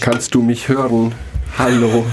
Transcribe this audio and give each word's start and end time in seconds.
Kannst 0.00 0.34
du 0.34 0.42
mich 0.42 0.68
hören? 0.68 1.14
Hallo. 1.58 2.06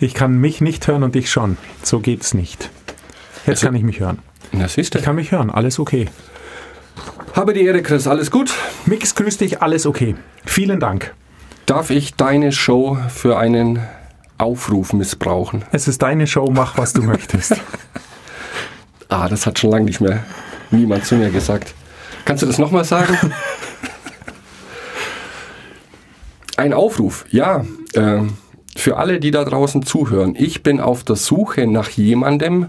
Ich 0.00 0.14
kann 0.14 0.38
mich 0.40 0.60
nicht 0.60 0.86
hören 0.88 1.02
und 1.02 1.14
dich 1.14 1.30
schon. 1.30 1.56
So 1.82 2.00
geht's 2.00 2.34
nicht. 2.34 2.70
Jetzt 3.46 3.58
Also- 3.58 3.66
kann 3.66 3.74
ich 3.76 3.82
mich 3.82 4.00
hören. 4.00 4.18
Na, 4.52 4.66
siehst 4.66 4.94
du. 4.94 4.98
Ich 4.98 5.04
kann 5.04 5.16
mich 5.16 5.30
hören. 5.30 5.50
Alles 5.50 5.78
okay. 5.78 6.08
Habe 7.34 7.52
die 7.52 7.64
Ehre, 7.64 7.82
Chris. 7.82 8.06
Alles 8.06 8.30
gut? 8.30 8.50
Mix, 8.86 9.14
grüß 9.14 9.36
dich. 9.38 9.62
Alles 9.62 9.86
okay. 9.86 10.16
Vielen 10.46 10.80
Dank. 10.80 11.14
Darf 11.66 11.90
ich 11.90 12.14
deine 12.14 12.50
Show 12.50 12.98
für 13.08 13.38
einen 13.38 13.80
Aufruf 14.38 14.92
missbrauchen? 14.92 15.64
Es 15.70 15.86
ist 15.86 16.02
deine 16.02 16.26
Show. 16.26 16.48
Mach, 16.50 16.76
was 16.78 16.92
du 16.92 17.02
möchtest. 17.04 17.54
Ah, 19.08 19.28
das 19.28 19.46
hat 19.46 19.58
schon 19.58 19.70
lange 19.70 19.84
nicht 19.84 20.00
mehr 20.00 20.24
niemand 20.70 21.04
zu 21.04 21.14
mir 21.16 21.30
gesagt. 21.30 21.74
Kannst 22.24 22.42
du 22.42 22.46
das 22.46 22.58
nochmal 22.58 22.84
sagen? 22.84 23.16
Ein 26.56 26.74
Aufruf, 26.74 27.24
ja. 27.30 27.64
ähm, 27.94 28.34
für 28.76 28.96
alle, 28.96 29.20
die 29.20 29.30
da 29.30 29.44
draußen 29.44 29.82
zuhören. 29.82 30.34
Ich 30.36 30.62
bin 30.62 30.80
auf 30.80 31.04
der 31.04 31.16
Suche 31.16 31.66
nach 31.66 31.90
jemandem, 31.90 32.68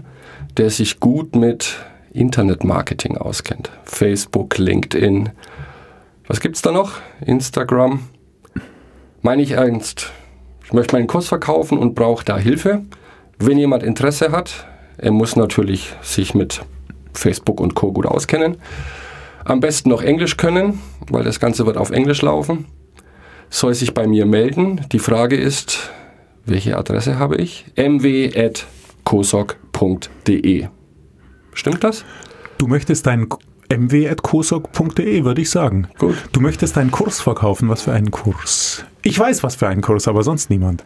der 0.56 0.70
sich 0.70 1.00
gut 1.00 1.36
mit 1.36 1.76
Internetmarketing 2.12 3.16
auskennt. 3.16 3.70
Facebook, 3.84 4.58
LinkedIn. 4.58 5.30
Was 6.26 6.40
gibt's 6.40 6.62
da 6.62 6.72
noch? 6.72 6.94
Instagram. 7.24 8.00
Meine 9.22 9.42
ich 9.42 9.52
ernst. 9.52 10.12
Ich 10.64 10.72
möchte 10.72 10.96
meinen 10.96 11.06
Kurs 11.06 11.28
verkaufen 11.28 11.78
und 11.78 11.94
brauche 11.94 12.24
da 12.24 12.36
Hilfe. 12.36 12.82
Wenn 13.38 13.58
jemand 13.58 13.82
Interesse 13.82 14.32
hat, 14.32 14.66
er 14.98 15.10
muss 15.10 15.36
natürlich 15.36 15.94
sich 16.02 16.34
mit 16.34 16.62
Facebook 17.14 17.60
und 17.60 17.74
Co. 17.74 17.92
gut 17.92 18.06
auskennen. 18.06 18.56
Am 19.44 19.60
besten 19.60 19.90
noch 19.90 20.02
Englisch 20.02 20.36
können, 20.36 20.80
weil 21.08 21.24
das 21.24 21.40
Ganze 21.40 21.66
wird 21.66 21.76
auf 21.76 21.90
Englisch 21.90 22.22
laufen. 22.22 22.66
Soll 23.50 23.74
sich 23.74 23.92
bei 23.92 24.06
mir 24.06 24.24
melden. 24.24 24.80
Die 24.92 24.98
Frage 24.98 25.36
ist, 25.36 25.90
welche 26.46 26.76
Adresse 26.78 27.18
habe 27.18 27.36
ich? 27.36 27.66
mw.kosok.de. 27.76 28.68
Stimmt 31.52 31.84
das? 31.84 32.04
Du 32.58 32.66
möchtest 32.66 33.06
deinen 33.06 33.28
mw.kosok.de, 33.68 35.24
würde 35.24 35.42
ich 35.42 35.50
sagen. 35.50 35.88
Gut. 35.98 36.16
Du 36.32 36.40
möchtest 36.40 36.76
deinen 36.76 36.90
Kurs 36.90 37.20
verkaufen. 37.20 37.68
Was 37.68 37.82
für 37.82 37.92
einen 37.92 38.10
Kurs? 38.10 38.84
Ich 39.02 39.18
weiß, 39.18 39.42
was 39.42 39.56
für 39.56 39.68
einen 39.68 39.82
Kurs, 39.82 40.08
aber 40.08 40.22
sonst 40.22 40.50
niemand. 40.50 40.84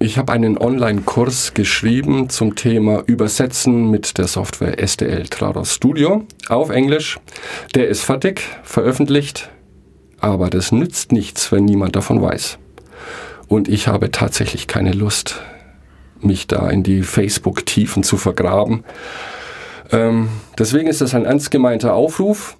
Ich 0.00 0.16
habe 0.16 0.32
einen 0.32 0.56
Online-Kurs 0.56 1.54
geschrieben 1.54 2.28
zum 2.28 2.54
Thema 2.54 3.02
Übersetzen 3.06 3.90
mit 3.90 4.16
der 4.16 4.28
Software 4.28 4.76
STL 4.86 5.24
Trados 5.24 5.74
Studio 5.74 6.24
auf 6.48 6.70
Englisch. 6.70 7.18
Der 7.74 7.88
ist 7.88 8.02
fertig, 8.02 8.42
veröffentlicht, 8.62 9.50
aber 10.20 10.50
das 10.50 10.70
nützt 10.70 11.10
nichts, 11.10 11.50
wenn 11.50 11.64
niemand 11.64 11.96
davon 11.96 12.22
weiß. 12.22 12.58
Und 13.48 13.66
ich 13.66 13.88
habe 13.88 14.12
tatsächlich 14.12 14.68
keine 14.68 14.92
Lust, 14.92 15.42
mich 16.20 16.46
da 16.46 16.70
in 16.70 16.84
die 16.84 17.02
Facebook-Tiefen 17.02 18.04
zu 18.04 18.18
vergraben. 18.18 18.84
Ähm, 19.90 20.28
deswegen 20.56 20.86
ist 20.86 21.00
das 21.00 21.12
ein 21.12 21.24
ernst 21.24 21.50
gemeinter 21.50 21.94
Aufruf 21.94 22.56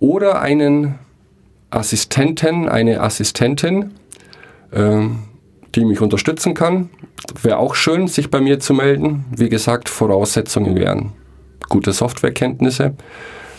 oder 0.00 0.40
einen 0.40 0.98
Assistenten, 1.70 2.68
eine 2.68 3.00
Assistentin, 3.00 3.92
ähm, 4.72 5.20
die 5.74 5.84
mich 5.84 6.00
unterstützen 6.00 6.54
kann. 6.54 6.90
Wäre 7.42 7.58
auch 7.58 7.74
schön, 7.74 8.08
sich 8.08 8.30
bei 8.30 8.40
mir 8.40 8.60
zu 8.60 8.74
melden. 8.74 9.24
Wie 9.34 9.48
gesagt, 9.48 9.88
Voraussetzungen 9.88 10.76
wären 10.76 11.12
gute 11.68 11.92
Softwarekenntnisse 11.92 12.94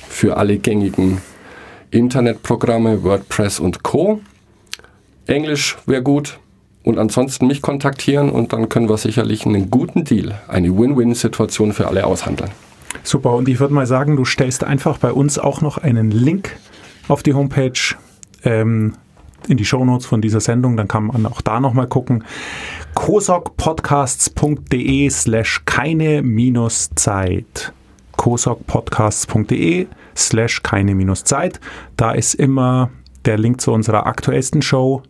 für 0.10 0.38
alle 0.38 0.58
gängigen 0.58 1.22
Internetprogramme, 1.92 3.04
WordPress 3.04 3.60
und 3.60 3.84
Co. 3.84 4.22
Englisch 5.26 5.78
wäre 5.86 6.04
gut. 6.04 6.40
Und 6.84 6.98
ansonsten 6.98 7.46
mich 7.46 7.62
kontaktieren 7.62 8.32
und 8.32 8.54
dann 8.54 8.68
können 8.68 8.90
wir 8.90 8.98
sicherlich 8.98 9.46
einen 9.46 9.70
guten 9.70 10.04
Deal, 10.04 10.42
eine 10.48 10.76
Win-Win-Situation 10.76 11.74
für 11.74 11.88
alle 11.88 12.08
aushandeln. 12.08 12.50
Super. 13.04 13.34
Und 13.34 13.48
ich 13.48 13.60
würde 13.60 13.74
mal 13.74 13.86
sagen, 13.86 14.16
du 14.16 14.26
stellst 14.26 14.64
einfach 14.64 14.98
bei 14.98 15.12
uns 15.12 15.38
auch 15.38 15.62
noch 15.62 15.78
einen 15.78 16.10
Link 16.10 16.58
auf 17.08 17.22
die 17.22 17.34
Homepage 17.34 17.72
ähm, 18.44 18.94
in 19.48 19.58
die 19.58 19.66
Shownotes 19.66 20.06
von 20.06 20.22
dieser 20.22 20.40
Sendung. 20.40 20.78
Dann 20.78 20.88
kann 20.88 21.08
man 21.08 21.26
auch 21.26 21.42
da 21.42 21.60
nochmal 21.60 21.88
gucken. 21.88 22.24
kosokpodcasts.de 22.94 25.10
slash 25.10 25.64
keine 25.66 26.22
minus 26.22 26.92
Zeit. 26.96 27.74
kosokpodcasts.de 28.18 29.88
slash 30.16 30.62
keine 30.64 30.96
minus 30.96 31.24
Zeit. 31.24 31.60
Da 31.98 32.12
ist 32.12 32.36
immer 32.36 32.92
der 33.26 33.38
Link 33.38 33.62
zu 33.62 33.72
unserer 33.72 34.08
aktuellsten 34.08 34.62
Show. 34.62 35.04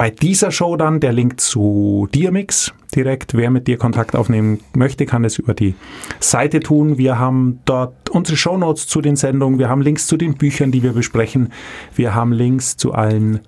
Bei 0.00 0.08
dieser 0.08 0.50
Show 0.50 0.76
dann 0.76 0.98
der 0.98 1.12
Link 1.12 1.40
zu 1.40 2.08
Diamix 2.14 2.72
direkt. 2.96 3.34
Wer 3.34 3.50
mit 3.50 3.66
dir 3.66 3.76
Kontakt 3.76 4.16
aufnehmen 4.16 4.60
möchte, 4.74 5.04
kann 5.04 5.26
es 5.26 5.38
über 5.38 5.52
die 5.52 5.74
Seite 6.20 6.60
tun. 6.60 6.96
Wir 6.96 7.18
haben 7.18 7.60
dort 7.66 8.08
unsere 8.08 8.38
Shownotes 8.38 8.86
zu 8.86 9.02
den 9.02 9.16
Sendungen. 9.16 9.58
Wir 9.58 9.68
haben 9.68 9.82
Links 9.82 10.06
zu 10.06 10.16
den 10.16 10.38
Büchern, 10.38 10.72
die 10.72 10.82
wir 10.82 10.94
besprechen. 10.94 11.52
Wir 11.94 12.14
haben 12.14 12.32
Links 12.32 12.78
zu 12.78 12.94
allen 12.94 13.40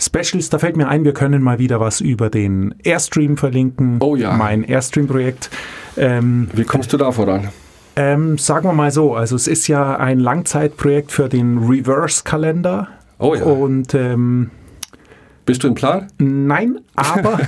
Specials. 0.00 0.50
Da 0.50 0.58
fällt 0.58 0.76
mir 0.76 0.88
ein, 0.88 1.04
wir 1.04 1.14
können 1.14 1.42
mal 1.42 1.60
wieder 1.60 1.78
was 1.78 2.00
über 2.00 2.28
den 2.28 2.74
Airstream 2.82 3.36
verlinken. 3.36 3.98
Oh 4.00 4.16
ja. 4.16 4.32
Mein 4.32 4.64
Airstream-Projekt. 4.64 5.48
Ähm, 5.96 6.48
Wie 6.54 6.64
kommst 6.64 6.92
du 6.92 6.96
da 6.96 7.12
voran? 7.12 7.50
ähm, 7.94 8.36
sagen 8.36 8.68
wir 8.68 8.72
mal 8.72 8.90
so, 8.90 9.14
also 9.14 9.36
es 9.36 9.46
ist 9.46 9.68
ja 9.68 9.94
ein 9.96 10.18
Langzeitprojekt 10.18 11.12
für 11.12 11.28
den 11.28 11.58
Reverse-Kalender. 11.58 12.88
Oh 13.20 13.36
ja. 13.36 13.44
Und 13.44 13.94
ähm, 13.94 14.50
Bist 15.48 15.64
du 15.64 15.68
im 15.68 15.74
Plan? 15.74 16.08
nein, 16.18 16.78
aber 16.94 17.40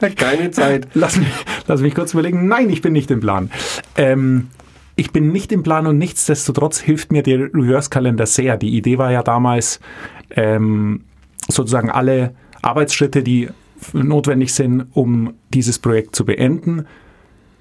Keine 0.16 0.50
Zeit. 0.50 0.88
lass, 0.92 1.16
mich, 1.16 1.28
lass 1.68 1.80
mich 1.80 1.94
kurz 1.94 2.14
überlegen. 2.14 2.48
Nein, 2.48 2.68
ich 2.68 2.82
bin 2.82 2.92
nicht 2.92 3.12
im 3.12 3.20
Plan. 3.20 3.48
Ähm, 3.96 4.48
ich 4.96 5.12
bin 5.12 5.30
nicht 5.30 5.52
im 5.52 5.62
Plan 5.62 5.86
und 5.86 5.98
nichtsdestotrotz 5.98 6.80
hilft 6.80 7.12
mir 7.12 7.22
der 7.22 7.54
Reverse-Kalender 7.54 8.26
sehr. 8.26 8.56
Die 8.56 8.76
Idee 8.76 8.98
war 8.98 9.12
ja 9.12 9.22
damals, 9.22 9.78
ähm, 10.30 11.04
sozusagen 11.48 11.90
alle 11.90 12.34
Arbeitsschritte, 12.60 13.22
die 13.22 13.48
notwendig 13.92 14.52
sind, 14.52 14.86
um 14.94 15.34
dieses 15.54 15.78
Projekt 15.78 16.16
zu 16.16 16.24
beenden, 16.24 16.86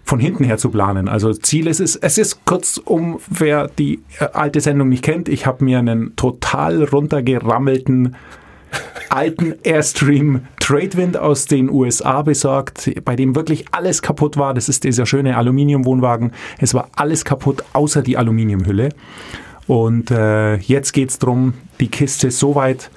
von 0.04 0.20
hinten 0.20 0.44
her 0.44 0.58
zu 0.58 0.72
planen. 0.72 1.08
Also 1.08 1.34
Ziel 1.34 1.68
ist 1.68 1.82
es, 1.82 1.96
es 1.98 2.18
ist 2.18 2.46
kurzum, 2.46 3.20
wer 3.30 3.68
die 3.68 4.00
äh, 4.20 4.26
alte 4.34 4.60
Sendung 4.60 4.90
nicht 4.90 5.04
kennt, 5.04 5.30
ich 5.30 5.46
habe 5.46 5.64
mir 5.64 5.78
einen 5.78 6.16
total 6.16 6.84
runtergerammelten 6.84 8.16
alten 9.12 9.56
Airstream 9.64 10.42
Tradewind 10.60 11.18
aus 11.18 11.46
den 11.46 11.70
USA 11.70 12.22
besorgt, 12.22 12.90
bei 13.04 13.16
dem 13.16 13.36
wirklich 13.36 13.66
alles 13.72 14.02
kaputt 14.02 14.38
war. 14.38 14.54
Das 14.54 14.70
ist 14.70 14.84
dieser 14.84 15.06
schöne 15.06 15.38
Aluminiumwohnwagen. 15.38 16.32
Es 16.60 16.74
war 16.74 16.90
alles 16.96 17.26
kaputt, 17.26 17.64
außer 17.74 18.02
die 18.02 18.18
Aluminiumhülle. 18.18 18.90
Und 19.68 20.12
äh, 20.12 20.56
jetzt 20.56 20.94
geht 20.94 21.10
es 21.10 21.20
darum, 21.20 21.54
die 21.80 21.90
Kiste 21.90 22.32
so 22.32 22.56
weit 22.56 22.90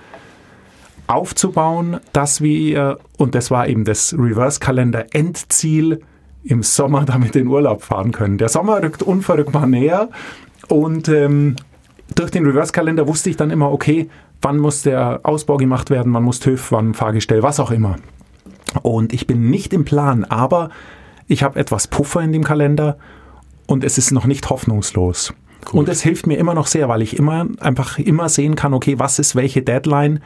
aufzubauen, 1.06 2.00
dass 2.12 2.40
wir, 2.40 2.98
und 3.18 3.34
das 3.34 3.50
war 3.50 3.68
eben 3.68 3.84
das 3.84 4.14
Reverse-Kalender-Endziel, 4.16 6.00
im 6.44 6.62
Sommer 6.62 7.04
damit 7.04 7.36
in 7.36 7.46
Urlaub 7.46 7.82
fahren 7.82 8.12
können. 8.12 8.38
Der 8.38 8.48
Sommer 8.48 8.82
rückt 8.82 9.02
unverrückbar 9.02 9.66
näher 9.66 10.10
und 10.68 11.08
ähm, 11.08 11.56
durch 12.14 12.30
den 12.30 12.44
Reverse-Kalender 12.44 13.08
wusste 13.08 13.30
ich 13.30 13.36
dann 13.36 13.50
immer, 13.50 13.72
okay, 13.72 14.08
wann 14.44 14.58
muss 14.58 14.82
der 14.82 15.20
Ausbau 15.22 15.56
gemacht 15.56 15.90
werden, 15.90 16.12
wann 16.12 16.22
muss 16.22 16.38
TÜV, 16.38 16.70
wann 16.70 16.94
Fahrgestell, 16.94 17.42
was 17.42 17.58
auch 17.58 17.70
immer. 17.70 17.96
Und 18.82 19.12
ich 19.12 19.26
bin 19.26 19.50
nicht 19.50 19.72
im 19.72 19.84
Plan, 19.84 20.24
aber 20.24 20.70
ich 21.26 21.42
habe 21.42 21.58
etwas 21.58 21.88
Puffer 21.88 22.20
in 22.20 22.32
dem 22.32 22.44
Kalender 22.44 22.98
und 23.66 23.82
es 23.84 23.98
ist 23.98 24.10
noch 24.10 24.26
nicht 24.26 24.50
hoffnungslos. 24.50 25.32
Und 25.72 25.88
es 25.88 26.02
hilft 26.02 26.26
mir 26.26 26.36
immer 26.36 26.54
noch 26.54 26.66
sehr, 26.66 26.88
weil 26.88 27.00
ich 27.00 27.16
immer 27.16 27.46
einfach 27.60 27.98
immer 27.98 28.28
sehen 28.28 28.54
kann, 28.54 28.74
okay, 28.74 28.98
was 28.98 29.18
ist 29.18 29.34
welche 29.34 29.62
Deadline. 29.62 30.20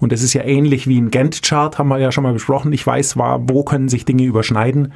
Und 0.00 0.12
es 0.12 0.22
ist 0.22 0.34
ja 0.34 0.42
ähnlich 0.42 0.88
wie 0.88 1.00
ein 1.00 1.10
Gantt-Chart, 1.10 1.78
haben 1.78 1.88
wir 1.88 1.98
ja 1.98 2.10
schon 2.10 2.24
mal 2.24 2.32
besprochen. 2.32 2.72
Ich 2.72 2.84
weiß, 2.84 3.16
wo 3.16 3.62
können 3.62 3.88
sich 3.88 4.04
Dinge 4.04 4.24
überschneiden. 4.24 4.92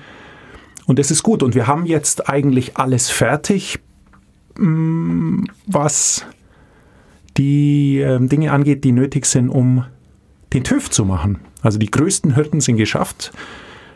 Und 0.86 0.98
es 0.98 1.10
ist 1.10 1.22
gut. 1.22 1.42
Und 1.42 1.54
wir 1.54 1.66
haben 1.66 1.86
jetzt 1.86 2.28
eigentlich 2.28 2.76
alles 2.76 3.10
fertig, 3.10 3.78
mm, 4.58 5.44
was 5.66 6.26
die 7.36 7.98
ähm, 7.98 8.28
Dinge 8.28 8.52
angeht, 8.52 8.84
die 8.84 8.92
nötig 8.92 9.26
sind, 9.26 9.48
um 9.48 9.84
den 10.52 10.64
TÜV 10.64 10.90
zu 10.90 11.04
machen. 11.04 11.40
Also 11.62 11.78
die 11.78 11.90
größten 11.90 12.36
Hürden 12.36 12.60
sind 12.60 12.76
geschafft. 12.76 13.32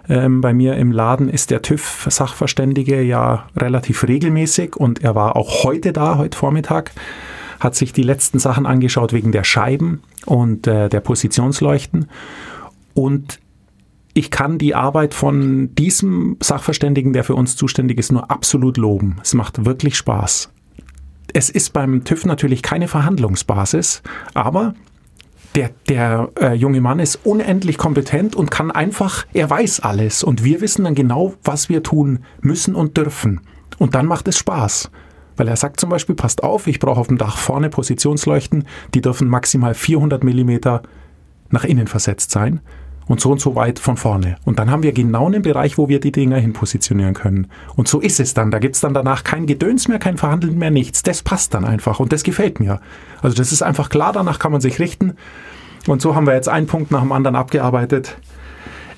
Ähm, 0.09 0.41
bei 0.41 0.53
mir 0.53 0.77
im 0.77 0.91
Laden 0.91 1.29
ist 1.29 1.51
der 1.51 1.63
TÜV-Sachverständige 1.63 3.03
ja 3.03 3.47
relativ 3.57 4.09
regelmäßig 4.09 4.77
und 4.77 5.05
er 5.05 5.15
war 5.15 5.37
auch 5.37 5.65
heute 5.65 5.93
da, 5.93 6.17
heute 6.17 6.37
Vormittag, 6.37 6.93
hat 7.61 7.75
sich 7.75 7.93
die 7.93 8.03
letzten 8.03 8.39
Sachen 8.39 8.67
angeschaut 8.67 9.13
wegen 9.13 9.33
der 9.33 9.45
Scheiben 9.45 10.03
und 10.25 10.67
äh, 10.67 10.89
der 10.89 11.01
Positionsleuchten. 11.01 12.09
Und 12.95 13.41
ich 14.15 14.31
kann 14.31 14.59
die 14.59 14.75
Arbeit 14.75 15.15
von 15.15 15.75
diesem 15.75 16.37
Sachverständigen, 16.41 17.13
der 17.13 17.25
für 17.25 17.35
uns 17.35 17.57
zuständig 17.57 17.99
ist, 17.99 18.11
nur 18.11 18.31
absolut 18.31 18.77
loben. 18.77 19.17
Es 19.23 19.35
macht 19.35 19.65
wirklich 19.65 19.97
Spaß. 19.97 20.51
Es 21.33 21.51
ist 21.51 21.73
beim 21.73 22.05
TÜV 22.05 22.25
natürlich 22.25 22.63
keine 22.63 22.89
Verhandlungsbasis, 22.89 24.03
aber 24.35 24.75
der, 25.55 25.71
der 25.89 26.31
äh, 26.41 26.55
junge 26.55 26.81
Mann 26.81 26.99
ist 26.99 27.17
unendlich 27.25 27.79
kompetent 27.79 28.37
und 28.37 28.51
kann 28.51 28.71
einfach, 28.71 29.27
er 29.33 29.49
weiß 29.49 29.81
alles 29.81 30.23
und 30.23 30.45
wir 30.45 30.61
wissen 30.61 30.85
dann 30.85 30.95
genau, 30.95 31.35
was 31.43 31.69
wir 31.69 31.83
tun 31.83 32.21
müssen 32.41 32.75
und 32.75 32.97
dürfen. 32.97 33.41
Und 33.79 33.95
dann 33.95 34.07
macht 34.07 34.29
es 34.29 34.39
Spaß. 34.39 34.91
Weil 35.37 35.49
er 35.49 35.57
sagt 35.57 35.79
zum 35.79 35.91
Beispiel, 35.91 36.17
passt 36.17 36.43
auf, 36.43 36.67
ich 36.67 36.81
brauche 36.81 37.01
auf 37.01 37.07
dem 37.07 37.19
Dach 37.19 37.37
vorne 37.37 37.71
Positionsleuchten, 37.71 38.65
die 38.95 39.01
dürfen 39.01 39.29
maximal 39.29 39.75
400 39.75 40.25
Millimeter 40.25 40.83
nach 41.51 41.65
innen 41.65 41.87
versetzt 41.87 42.31
sein 42.33 42.61
und 43.09 43.21
so 43.21 43.31
und 43.33 43.41
so 43.41 43.57
weit 43.57 43.79
von 43.79 43.97
vorne. 43.97 44.37
Und 44.45 44.59
dann 44.59 44.71
haben 44.71 44.83
wir 44.83 44.93
genau 44.93 45.27
einen 45.27 45.43
Bereich, 45.43 45.79
wo 45.79 45.89
wir 45.89 45.99
die 45.99 46.13
Dinger 46.13 46.37
hin 46.37 46.53
positionieren 46.53 47.15
können. 47.15 47.49
Und 47.75 47.89
so 47.89 48.01
ist 48.01 48.21
es 48.21 48.35
dann. 48.35 48.51
Da 48.51 48.59
gibt 48.59 48.75
es 48.77 48.81
dann 48.83 48.95
danach 48.95 49.25
kein 49.25 49.47
Gedöns 49.47 49.89
mehr, 49.89 49.99
kein 49.99 50.19
Verhandeln 50.19 50.59
mehr, 50.59 50.71
nichts. 50.71 51.03
Das 51.03 51.23
passt 51.23 51.55
dann 51.55 51.65
einfach 51.65 52.01
und 52.01 52.13
das 52.13 52.23
gefällt 52.23 52.61
mir. 52.61 52.81
Also 53.23 53.37
das 53.37 53.51
ist 53.51 53.63
einfach 53.63 53.89
klar, 53.89 54.13
danach 54.13 54.39
kann 54.39 54.53
man 54.53 54.61
sich 54.61 54.79
richten. 54.79 55.15
Und 55.87 56.03
so 56.03 56.15
haben 56.15 56.27
wir 56.27 56.35
jetzt 56.35 56.49
einen 56.49 56.67
Punkt 56.67 56.91
nach 56.91 57.01
dem 57.01 57.13
anderen 57.13 57.35
abgearbeitet. 57.35 58.19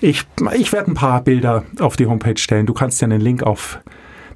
Ich, 0.00 0.24
ich 0.54 0.72
werde 0.72 0.90
ein 0.90 0.94
paar 0.94 1.22
Bilder 1.22 1.64
auf 1.78 1.96
die 1.96 2.06
Homepage 2.06 2.38
stellen. 2.38 2.66
Du 2.66 2.74
kannst 2.74 3.00
ja 3.00 3.06
einen 3.06 3.20
Link 3.20 3.42
auf 3.42 3.80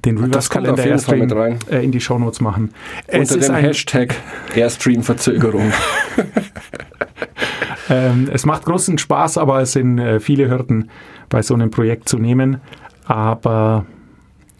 den 0.05 0.17
Reverse-Kalender 0.19 0.85
Airstream 0.85 1.57
äh, 1.69 1.83
in 1.83 1.91
die 1.91 1.99
Shownotes 1.99 2.39
machen. 2.39 2.71
Es 3.07 3.31
Unter 3.31 3.47
dem 3.47 3.55
Hashtag 3.55 4.15
Airstream-Verzögerung. 4.55 5.73
ähm, 7.89 8.29
es 8.31 8.45
macht 8.45 8.65
großen 8.65 8.97
Spaß, 8.97 9.37
aber 9.37 9.61
es 9.61 9.73
sind 9.73 9.99
äh, 9.99 10.19
viele 10.19 10.49
Hürden 10.49 10.89
bei 11.29 11.41
so 11.41 11.53
einem 11.53 11.71
Projekt 11.71 12.09
zu 12.09 12.17
nehmen. 12.17 12.61
Aber 13.05 13.85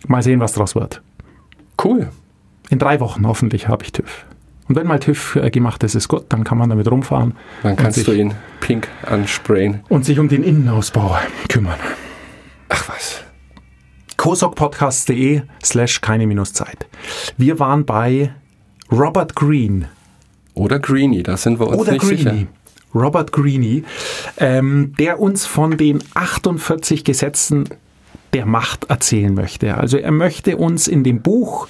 mal 0.07 0.21
sehen, 0.21 0.39
was 0.39 0.53
daraus 0.53 0.75
wird. 0.75 1.01
Cool. 1.83 2.09
In 2.69 2.79
drei 2.79 2.99
Wochen 2.99 3.27
hoffentlich 3.27 3.67
habe 3.67 3.83
ich 3.83 3.91
TÜV. 3.91 4.25
Und 4.67 4.75
wenn 4.75 4.87
mal 4.87 4.99
TÜV 4.99 5.35
äh, 5.35 5.49
gemacht 5.51 5.83
ist, 5.83 5.95
ist 5.95 6.07
gut, 6.07 6.25
dann 6.29 6.43
kann 6.43 6.57
man 6.57 6.69
damit 6.69 6.89
rumfahren. 6.89 7.35
Dann 7.63 7.75
kannst 7.75 8.07
du 8.07 8.11
ihn 8.11 8.33
pink 8.61 8.87
ansprayen. 9.03 9.81
Und 9.89 10.05
sich 10.05 10.17
um 10.19 10.27
den 10.27 10.43
Innenausbau 10.43 11.17
kümmern. 11.49 11.77
Ach 12.69 12.89
was. 12.89 13.21
kosokpodcast.de 14.17 15.43
slash 15.63 16.01
keine 16.01 16.25
minus 16.25 16.53
Zeit. 16.53 16.87
Wir 17.37 17.59
waren 17.59 17.85
bei 17.85 18.33
Robert 18.91 19.35
Green. 19.35 19.85
Oder 20.55 20.79
Greeny, 20.79 21.21
da 21.21 21.37
sind 21.37 21.59
wir 21.59 21.67
uns 21.67 21.77
Oder 21.77 21.91
nicht 21.93 22.01
Greeny. 22.01 22.17
sicher. 22.17 22.47
Robert 22.95 23.31
Greeny, 23.31 23.83
ähm, 24.37 24.93
der 24.97 25.19
uns 25.19 25.45
von 25.45 25.77
den 25.77 25.99
48 26.13 27.03
Gesetzen 27.03 27.69
der 28.33 28.45
Macht 28.45 28.85
erzählen 28.85 29.33
möchte. 29.33 29.75
Also 29.75 29.97
er 29.97 30.11
möchte 30.11 30.57
uns 30.57 30.87
in 30.87 31.03
dem 31.03 31.21
Buch 31.21 31.67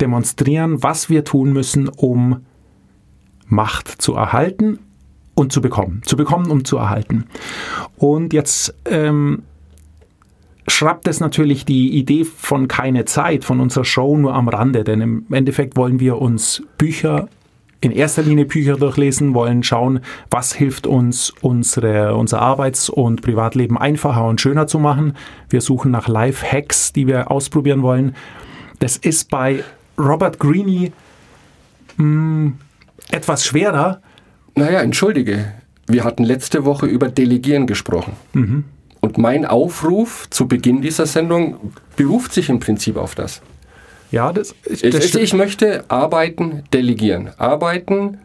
demonstrieren, 0.00 0.82
was 0.82 1.10
wir 1.10 1.24
tun 1.24 1.52
müssen, 1.52 1.88
um 1.88 2.44
Macht 3.46 3.88
zu 3.88 4.14
erhalten 4.14 4.78
und 5.34 5.52
zu 5.52 5.60
bekommen. 5.60 6.02
Zu 6.04 6.16
bekommen, 6.16 6.50
um 6.50 6.64
zu 6.64 6.76
erhalten. 6.76 7.26
Und 7.96 8.32
jetzt 8.32 8.74
ähm, 8.86 9.42
schrappt 10.66 11.06
es 11.08 11.20
natürlich 11.20 11.64
die 11.64 11.96
Idee 11.96 12.24
von 12.24 12.68
keine 12.68 13.04
Zeit, 13.04 13.44
von 13.44 13.60
unserer 13.60 13.84
Show 13.84 14.16
nur 14.16 14.34
am 14.34 14.48
Rande, 14.48 14.84
denn 14.84 15.00
im 15.00 15.26
Endeffekt 15.30 15.76
wollen 15.76 16.00
wir 16.00 16.18
uns 16.20 16.62
Bücher 16.78 17.28
in 17.82 17.90
erster 17.90 18.22
Linie 18.22 18.46
Bücher 18.46 18.76
durchlesen, 18.76 19.34
wollen 19.34 19.64
schauen, 19.64 20.00
was 20.30 20.54
hilft 20.54 20.86
uns, 20.86 21.30
unsere, 21.42 22.14
unser 22.14 22.40
Arbeits- 22.40 22.88
und 22.88 23.22
Privatleben 23.22 23.76
einfacher 23.76 24.24
und 24.24 24.40
schöner 24.40 24.68
zu 24.68 24.78
machen. 24.78 25.14
Wir 25.50 25.60
suchen 25.60 25.90
nach 25.90 26.06
Life-Hacks, 26.06 26.92
die 26.92 27.08
wir 27.08 27.30
ausprobieren 27.30 27.82
wollen. 27.82 28.14
Das 28.78 28.96
ist 28.96 29.30
bei 29.30 29.64
Robert 29.98 30.38
Greene 30.38 30.92
mh, 31.96 31.98
hm, 31.98 32.54
etwas 33.10 33.44
schwerer. 33.44 34.00
Naja, 34.54 34.80
entschuldige. 34.80 35.52
Wir 35.88 36.04
hatten 36.04 36.22
letzte 36.22 36.64
Woche 36.64 36.86
über 36.86 37.08
Delegieren 37.08 37.66
gesprochen. 37.66 38.12
Mhm. 38.32 38.64
Und 39.00 39.18
mein 39.18 39.44
Aufruf 39.44 40.30
zu 40.30 40.46
Beginn 40.46 40.82
dieser 40.82 41.06
Sendung 41.06 41.72
beruft 41.96 42.32
sich 42.32 42.48
im 42.48 42.60
Prinzip 42.60 42.96
auf 42.96 43.16
das. 43.16 43.42
Ja, 44.12 44.32
das, 44.32 44.54
ich, 44.66 44.82
das 44.82 45.04
ich, 45.06 45.14
ich 45.16 45.34
möchte 45.34 45.84
Arbeiten 45.88 46.62
delegieren. 46.72 47.30
Arbeiten, 47.38 48.18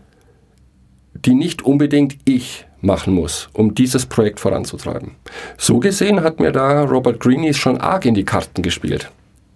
die 1.13 1.33
nicht 1.33 1.63
unbedingt 1.63 2.17
ich 2.25 2.65
machen 2.81 3.13
muss, 3.13 3.49
um 3.53 3.73
dieses 3.73 4.05
Projekt 4.05 4.39
voranzutreiben. 4.39 5.11
So 5.57 5.79
gesehen 5.79 6.21
hat 6.21 6.39
mir 6.39 6.51
da 6.51 6.83
Robert 6.83 7.19
Greene 7.19 7.53
schon 7.53 7.77
arg 7.77 8.05
in 8.05 8.13
die 8.13 8.25
Karten 8.25 8.61
gespielt. 8.61 9.09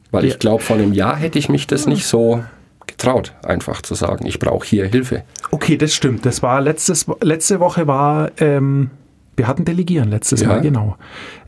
Weil 0.10 0.25
ja. 0.25 0.31
ich 0.31 0.39
glaube, 0.39 0.63
vor 0.63 0.78
einem 0.78 0.94
Jahr 0.94 1.16
hätte 1.16 1.38
ich 1.38 1.50
mich 1.50 1.68
das 1.68 1.86
nicht 1.86 2.06
so 2.06 2.44
getraut, 2.88 3.34
einfach 3.44 3.81
zu 3.81 3.94
sagen, 3.94 4.25
ich 4.25 4.39
brauche 4.39 4.66
hier 4.66 4.86
Hilfe. 4.86 5.24
Okay, 5.51 5.77
das 5.77 5.94
stimmt. 5.94 6.25
Das 6.25 6.42
war 6.42 6.62
letztes, 6.62 7.06
letzte 7.22 7.60
Woche 7.60 7.88
war, 7.88 8.31
ähm, 8.38 8.89
wir 9.38 9.48
hatten 9.48 9.66
Delegieren 9.66 10.10
letztes 10.10 10.42
ja. 10.42 10.48
Mal, 10.48 10.62
genau. 10.62 10.98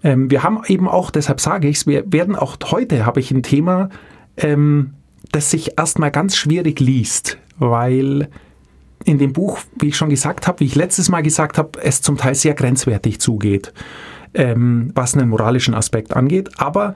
Ähm, 0.03 0.29
wir 0.29 0.43
haben 0.43 0.61
eben 0.67 0.87
auch, 0.87 1.11
deshalb 1.11 1.41
sage 1.41 1.67
ich 1.67 1.77
es, 1.77 1.87
wir 1.87 2.03
werden 2.11 2.35
auch 2.35 2.57
heute, 2.71 3.05
habe 3.05 3.19
ich 3.19 3.31
ein 3.31 3.43
Thema, 3.43 3.89
ähm, 4.37 4.93
das 5.31 5.51
sich 5.51 5.77
erstmal 5.77 6.11
ganz 6.11 6.35
schwierig 6.35 6.79
liest, 6.79 7.37
weil 7.57 8.29
in 9.05 9.17
dem 9.17 9.33
Buch, 9.33 9.59
wie 9.79 9.89
ich 9.89 9.97
schon 9.97 10.09
gesagt 10.09 10.47
habe, 10.47 10.61
wie 10.61 10.65
ich 10.65 10.75
letztes 10.75 11.09
Mal 11.09 11.21
gesagt 11.21 11.57
habe, 11.57 11.81
es 11.81 12.01
zum 12.01 12.17
Teil 12.17 12.35
sehr 12.35 12.53
grenzwertig 12.53 13.19
zugeht, 13.19 13.73
ähm, 14.33 14.91
was 14.95 15.15
einen 15.15 15.29
moralischen 15.29 15.73
Aspekt 15.73 16.15
angeht. 16.15 16.49
Aber 16.57 16.95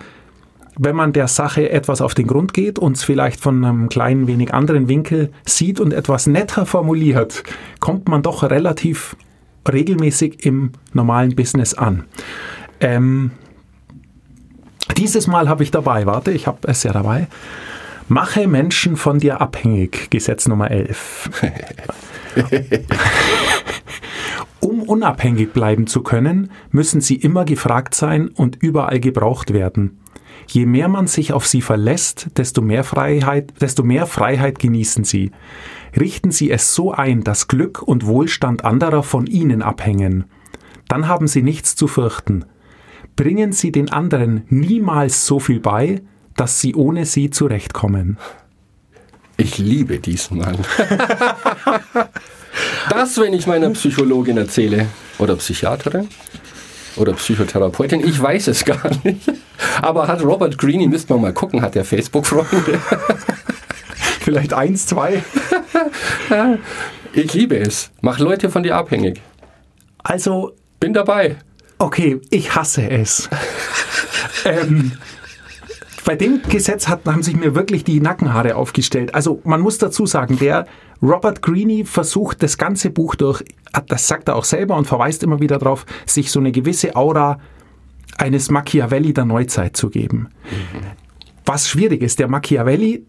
wenn 0.78 0.95
man 0.95 1.12
der 1.12 1.28
Sache 1.28 1.69
etwas 1.69 2.01
auf 2.01 2.13
den 2.13 2.28
Grund 2.28 2.54
geht 2.54 2.80
und 2.80 2.95
es 2.95 3.04
vielleicht 3.04 3.42
von 3.42 3.63
einem 3.63 3.90
kleinen 3.90 4.28
wenig 4.28 4.54
anderen 4.54 4.88
Winkel 4.88 5.31
sieht 5.45 5.80
und 5.80 5.92
etwas 5.92 6.28
netter 6.28 6.66
formuliert, 6.66 7.44
kommt 7.80 8.07
man 8.07 8.22
doch 8.22 8.44
relativ 8.44 9.16
regelmäßig 9.68 10.45
im 10.45 10.72
normalen 10.94 11.36
Business 11.36 11.74
an. 11.74 12.06
Ähm, 12.80 13.31
dieses 14.95 15.28
Mal 15.28 15.50
habe 15.50 15.63
ich 15.63 15.72
dabei, 15.72 16.06
warte, 16.06 16.31
ich 16.31 16.48
habe 16.48 16.60
es 16.68 16.84
ja 16.84 16.94
dabei. 16.94 17.28
Mache 18.07 18.48
Menschen 18.48 18.95
von 18.95 19.19
dir 19.19 19.42
abhängig, 19.42 20.10
Gesetz 20.10 20.48
Nummer 20.48 20.71
11. 20.71 21.30
um 24.62 24.83
unabhängig 24.83 25.52
bleiben 25.52 25.88
zu 25.88 26.04
können, 26.04 26.52
müssen 26.71 27.02
sie 27.02 27.16
immer 27.16 27.44
gefragt 27.44 27.95
sein 27.95 28.30
und 28.30 28.56
überall 28.62 29.00
gebraucht 29.00 29.52
werden. 29.52 30.00
Je 30.47 30.66
mehr 30.66 30.88
man 30.88 31.07
sich 31.07 31.33
auf 31.33 31.45
sie 31.45 31.62
verlässt, 31.62 32.30
desto 32.38 32.62
mehr 32.62 32.85
Freiheit, 32.85 33.54
desto 33.59 33.83
mehr 33.83 34.06
Freiheit 34.06 34.59
genießen 34.59 35.04
sie. 35.04 35.31
Richten 36.00 36.31
Sie 36.31 36.52
es 36.52 36.73
so 36.73 36.92
ein, 36.92 37.23
dass 37.23 37.47
Glück 37.47 37.81
und 37.81 38.06
Wohlstand 38.06 38.64
anderer 38.64 39.04
von 39.04 39.26
Ihnen 39.26 39.62
abhängen. 39.62 40.26
Dann 40.88 41.07
haben 41.07 41.28
Sie 41.28 41.42
nichts 41.42 41.76
zu 41.76 41.88
fürchten. 41.88 42.45
Bringen 43.18 43.52
Sie 43.52 43.71
den 43.71 43.92
anderen 43.92 44.44
niemals 44.47 45.26
so 45.26 45.40
viel 45.40 45.59
bei, 45.59 46.02
dass 46.36 46.62
sie 46.62 46.76
ohne 46.76 47.06
Sie 47.06 47.31
zurechtkommen. 47.31 48.18
Ich 49.38 49.57
liebe 49.57 49.97
diesen 49.97 50.38
Mann. 50.38 50.56
das, 52.92 53.19
wenn 53.19 53.33
ich 53.33 53.47
meiner 53.47 53.71
Psychologin 53.71 54.38
erzähle 54.38 54.86
oder 55.18 55.36
Psychiaterin 55.36 56.07
oder 56.95 57.14
Psychotherapeutin, 57.14 58.07
ich 58.07 58.21
weiß 58.21 58.50
es 58.50 58.64
gar 58.64 58.92
nicht. 59.04 59.31
Aber 59.81 60.07
hat 60.07 60.24
Robert 60.24 60.59
Greene, 60.59 60.88
müsste 60.88 61.14
man 61.14 61.24
mal 61.24 61.33
gucken, 61.33 61.64
hat 61.64 61.76
er 61.76 61.86
Facebook-Freunde? 61.86 62.80
Vielleicht 64.21 64.54
eins, 64.54 64.86
zwei. 64.86 65.24
ich 67.14 67.33
liebe 67.33 67.57
es. 67.57 67.90
Mach 68.02 68.19
Leute 68.19 68.52
von 68.52 68.62
dir 68.62 68.76
abhängig. 68.76 69.21
Also. 70.04 70.54
Bin 70.80 70.94
dabei. 70.94 71.38
Okay, 71.80 72.19
ich 72.30 72.56
hasse 72.56 72.90
es. 72.90 73.30
ähm, 74.46 74.94
bei 76.06 76.16
dem 76.16 76.42
Gesetz 76.44 76.88
hat, 76.88 77.06
haben 77.06 77.22
sich 77.22 77.36
mir 77.36 77.54
wirklich 77.54 77.84
die 77.84 78.00
Nackenhaare 78.00 78.56
aufgestellt. 78.56 79.14
Also 79.14 79.42
man 79.44 79.62
muss 79.62 79.78
dazu 79.78 80.06
sagen, 80.06 80.40
der 80.40 80.66
Robert 81.02 81.42
Greene 81.42 81.86
versucht 81.86 82.42
das 82.42 82.57
ganze 82.57 82.90
Buch 82.90 83.16
durch, 83.16 83.44
das 83.88 84.07
sagt 84.07 84.30
er 84.30 84.38
auch 84.38 84.46
selber 84.46 84.76
und 84.78 84.88
verweist 84.88 85.22
immer 85.24 85.40
wieder 85.40 85.60
darauf, 85.60 85.86
sich 86.06 86.31
so 86.31 86.40
eine 86.40 86.52
gewisse 86.52 86.96
Aura 86.96 87.40
eines 88.18 88.50
Machiavelli 88.50 89.14
der 89.14 89.26
Neuzeit 89.26 89.76
zu 89.78 89.90
geben. 89.90 90.30
Mhm. 90.50 90.88
Was 91.46 91.69
schwierig 91.69 92.02
ist, 92.02 92.19
der 92.19 92.28
Machiavelli, 92.28 93.06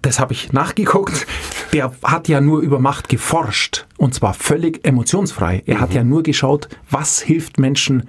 das 0.00 0.18
habe 0.18 0.32
ich 0.32 0.52
nachgeguckt, 0.52 1.26
der 1.72 1.92
hat 2.02 2.28
ja 2.28 2.40
nur 2.40 2.60
über 2.60 2.78
Macht 2.78 3.08
geforscht 3.08 3.86
und 3.96 4.14
zwar 4.14 4.34
völlig 4.34 4.86
emotionsfrei. 4.86 5.62
Er 5.66 5.76
mhm. 5.76 5.80
hat 5.80 5.94
ja 5.94 6.04
nur 6.04 6.22
geschaut, 6.22 6.68
was 6.90 7.20
hilft 7.20 7.58
Menschen, 7.58 8.08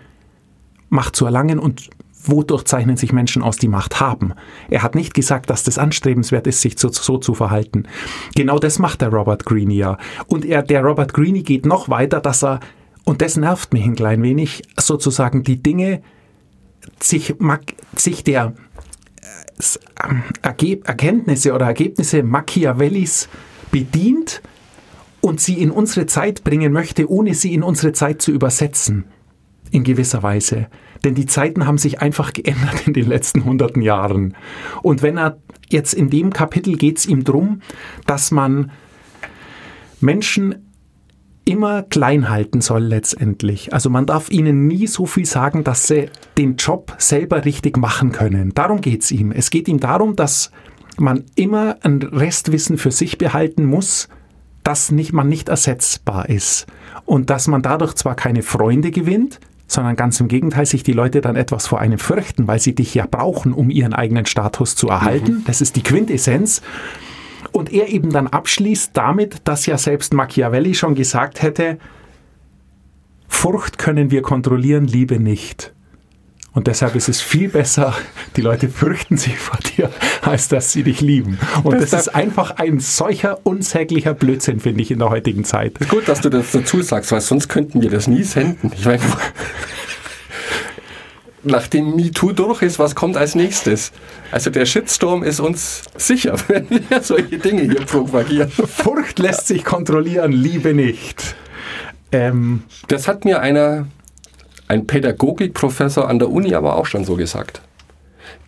Macht 0.90 1.16
zu 1.16 1.26
erlangen 1.26 1.60
und 1.60 1.90
wodurch 2.26 2.64
zeichnen 2.64 2.98
sich 2.98 3.12
Menschen 3.12 3.42
aus, 3.42 3.58
die 3.58 3.68
Macht 3.68 4.00
haben. 4.00 4.34
Er 4.70 4.84
hat 4.84 4.96
nicht 4.96 5.14
gesagt, 5.14 5.50
dass 5.50 5.64
das 5.64 5.78
anstrebenswert 5.78 6.48
ist, 6.48 6.62
sich 6.62 6.78
so, 6.78 6.90
so 6.90 7.18
zu 7.18 7.34
verhalten. 7.34 7.86
Genau 8.36 8.60
das 8.60 8.80
macht 8.80 9.02
der 9.02 9.10
Robert 9.10 9.46
Greene 9.46 9.74
ja. 9.74 9.98
Und 10.28 10.46
er, 10.46 10.62
der 10.62 10.84
Robert 10.84 11.14
Greene 11.14 11.42
geht 11.42 11.66
noch 11.66 11.90
weiter, 11.90 12.22
dass 12.22 12.44
er 12.44 12.60
und 13.06 13.22
das 13.22 13.36
nervt 13.36 13.74
mich 13.74 13.84
ein 13.84 13.96
klein 13.96 14.24
wenig, 14.24 14.64
sozusagen 14.80 15.44
die 15.44 15.62
Dinge, 15.62 16.02
sich, 17.00 17.36
sich 17.96 18.24
der 18.24 18.54
äh, 20.02 20.78
Erkenntnisse 20.84 21.54
oder 21.54 21.66
Ergebnisse 21.66 22.24
Machiavellis 22.24 23.28
bedient 23.74 24.44
und 25.20 25.42
sie 25.42 25.60
in 25.60 25.72
unsere 25.72 26.06
Zeit 26.06 26.44
bringen 26.44 26.72
möchte, 26.72 27.10
ohne 27.10 27.34
sie 27.34 27.54
in 27.54 27.64
unsere 27.64 27.92
Zeit 27.92 28.22
zu 28.22 28.32
übersetzen. 28.32 29.06
In 29.72 29.84
gewisser 29.84 30.22
Weise. 30.22 30.68
Denn 31.04 31.16
die 31.16 31.26
Zeiten 31.26 31.66
haben 31.66 31.80
sich 31.80 32.00
einfach 32.00 32.34
geändert 32.34 32.86
in 32.88 32.94
den 32.94 33.08
letzten 33.08 33.44
hunderten 33.44 33.82
Jahren. 33.82 34.36
Und 34.84 35.02
wenn 35.02 35.18
er 35.18 35.40
jetzt 35.70 35.94
in 35.94 36.12
dem 36.12 36.32
Kapitel 36.32 36.78
geht 36.78 37.00
es 37.00 37.08
ihm 37.08 37.24
darum, 37.24 37.62
dass 38.06 38.30
man 38.30 38.72
Menschen 40.00 40.70
immer 41.46 41.82
klein 41.82 42.30
halten 42.30 42.62
soll 42.62 42.84
letztendlich. 42.84 43.74
Also 43.74 43.90
man 43.90 44.06
darf 44.06 44.30
ihnen 44.30 44.68
nie 44.68 44.86
so 44.86 45.08
viel 45.08 45.26
sagen, 45.26 45.64
dass 45.64 45.88
sie 45.88 46.10
den 46.38 46.58
Job 46.58 46.96
selber 47.00 47.44
richtig 47.44 47.78
machen 47.78 48.12
können. 48.12 48.54
Darum 48.54 48.82
geht 48.82 49.02
es 49.02 49.12
ihm. 49.12 49.32
Es 49.32 49.50
geht 49.50 49.68
ihm 49.68 49.80
darum, 49.80 50.16
dass 50.16 50.52
man 51.00 51.24
immer 51.36 51.78
ein 51.82 52.02
Restwissen 52.02 52.78
für 52.78 52.92
sich 52.92 53.18
behalten 53.18 53.66
muss, 53.66 54.10
dass 54.64 54.92
nicht, 54.92 55.14
man 55.14 55.28
nicht 55.28 55.50
ersetzbar 55.50 56.30
ist. 56.30 56.68
Und 57.06 57.30
dass 57.30 57.48
man 57.48 57.62
dadurch 57.62 57.96
zwar 57.96 58.16
keine 58.16 58.44
Freunde 58.44 58.92
gewinnt, 58.92 59.40
sondern 59.68 59.96
ganz 59.96 60.20
im 60.20 60.28
Gegenteil 60.28 60.66
sich 60.66 60.84
die 60.84 60.94
Leute 60.94 61.22
dann 61.22 61.36
etwas 61.36 61.68
vor 61.68 61.80
einem 61.80 62.00
fürchten, 62.00 62.48
weil 62.48 62.60
sie 62.60 62.76
dich 62.76 62.94
ja 62.94 63.06
brauchen, 63.10 63.54
um 63.54 63.70
ihren 63.70 63.94
eigenen 63.94 64.26
Status 64.26 64.76
zu 64.76 64.88
erhalten. 64.88 65.36
Mhm. 65.36 65.44
Das 65.46 65.62
ist 65.62 65.76
die 65.76 65.84
Quintessenz. 65.84 66.62
Und 67.52 67.72
er 67.72 67.90
eben 67.90 68.12
dann 68.12 68.28
abschließt 68.28 68.92
damit, 68.94 69.42
dass 69.44 69.66
ja 69.66 69.78
selbst 69.78 70.14
Machiavelli 70.14 70.74
schon 70.74 70.96
gesagt 70.96 71.42
hätte, 71.42 71.78
Furcht 73.28 73.78
können 73.78 74.12
wir 74.12 74.22
kontrollieren, 74.22 74.86
Liebe 74.86 75.20
nicht. 75.20 75.74
Und 76.54 76.68
deshalb 76.68 76.96
ist 76.96 77.10
es 77.10 77.20
viel 77.20 77.50
besser, 77.50 77.96
die 78.38 78.42
Leute 78.42 78.70
fürchten 78.70 79.18
sich 79.18 79.38
vor 79.38 79.58
dir, 79.76 79.90
als 80.22 80.50
dass 80.50 80.72
sie 80.72 80.84
dich 80.84 81.02
lieben. 81.02 81.40
Und 81.64 81.82
das, 81.82 81.90
das 81.90 82.08
ist 82.08 82.16
einfach 82.16 82.52
ein 82.52 82.80
solcher 82.80 83.40
unsäglicher 83.44 84.14
Blödsinn, 84.14 84.60
finde 84.60 84.84
ich, 84.84 84.92
in 84.92 85.00
der 85.00 85.10
heutigen 85.10 85.46
Zeit. 85.46 85.80
Gut, 85.90 86.08
dass 86.08 86.22
du 86.22 86.30
das 86.30 86.52
dazu 86.52 86.84
sagst, 86.84 87.12
weil 87.12 87.22
sonst 87.22 87.50
könnten 87.50 87.82
wir 87.82 87.90
das 87.90 88.08
nie 88.08 88.22
senden. 88.22 88.72
Ich 88.78 88.86
meine, 88.86 89.02
nachdem 91.44 91.96
MeToo 91.96 92.34
durch 92.34 92.62
ist, 92.62 92.78
was 92.78 92.94
kommt 92.94 93.18
als 93.18 93.34
nächstes? 93.34 93.92
Also 94.32 94.52
der 94.52 94.68
Shitstorm 94.68 95.24
ist 95.24 95.40
uns 95.40 95.82
sicher, 95.98 96.36
wenn 96.48 96.70
wir 96.70 97.02
solche 97.02 97.40
Dinge 97.40 97.64
hier 97.64 97.86
propagieren. 97.86 98.52
Furcht 98.52 99.18
lässt 99.18 99.48
sich 99.48 99.64
kontrollieren, 99.64 100.32
Liebe 100.32 100.76
nicht. 100.76 101.36
Ähm, 102.12 102.62
das 102.90 103.08
hat 103.08 103.26
mir 103.26 103.42
einer 103.42 103.88
ein 104.74 104.88
Pädagogikprofessor 104.88 106.10
an 106.10 106.20
der 106.20 106.30
Uni 106.30 106.56
aber 106.56 106.76
auch 106.76 106.86
schon 106.86 107.06
so 107.06 107.16
gesagt. 107.16 107.62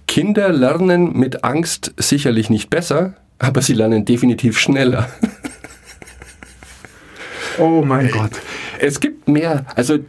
Kinder 0.07 0.51
lernen 0.51 1.17
mit 1.17 1.43
Angst 1.43 1.93
sicherlich 1.97 2.49
nicht 2.49 2.69
besser, 2.69 3.15
aber 3.39 3.61
sie 3.61 3.73
lernen 3.73 4.05
definitiv 4.05 4.59
schneller. 4.59 5.09
Oh 7.57 7.81
mein 7.85 8.11
Gott. 8.11 8.31
Es 8.79 8.99
gibt 8.99 9.29
mehr, 9.29 9.65
also 9.75 9.99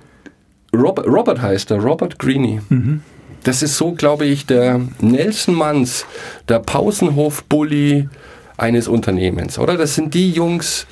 Robert, 0.74 1.06
Robert 1.06 1.40
heißt 1.40 1.70
er, 1.70 1.78
Robert 1.78 2.18
Greene. 2.18 2.62
Mhm. 2.68 3.02
Das 3.44 3.62
ist 3.62 3.76
so, 3.76 3.92
glaube 3.92 4.26
ich, 4.26 4.46
der 4.46 4.80
Nelson 5.00 5.54
Manns, 5.54 6.06
der 6.48 6.58
Pausenhof-Bully 6.58 8.08
eines 8.56 8.88
Unternehmens, 8.88 9.60
oder? 9.60 9.76
Das 9.76 9.94
sind 9.94 10.14
die 10.14 10.32
Jungs, 10.32 10.88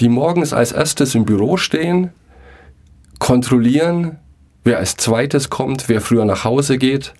die 0.00 0.08
morgens 0.08 0.54
als 0.54 0.72
erstes 0.72 1.14
im 1.14 1.26
Büro 1.26 1.58
stehen, 1.58 2.08
kontrollieren, 3.18 4.16
wer 4.64 4.78
als 4.78 4.96
zweites 4.96 5.50
kommt, 5.50 5.88
wer 5.88 6.00
früher 6.00 6.24
nach 6.24 6.44
Hause 6.44 6.78
geht 6.78 7.14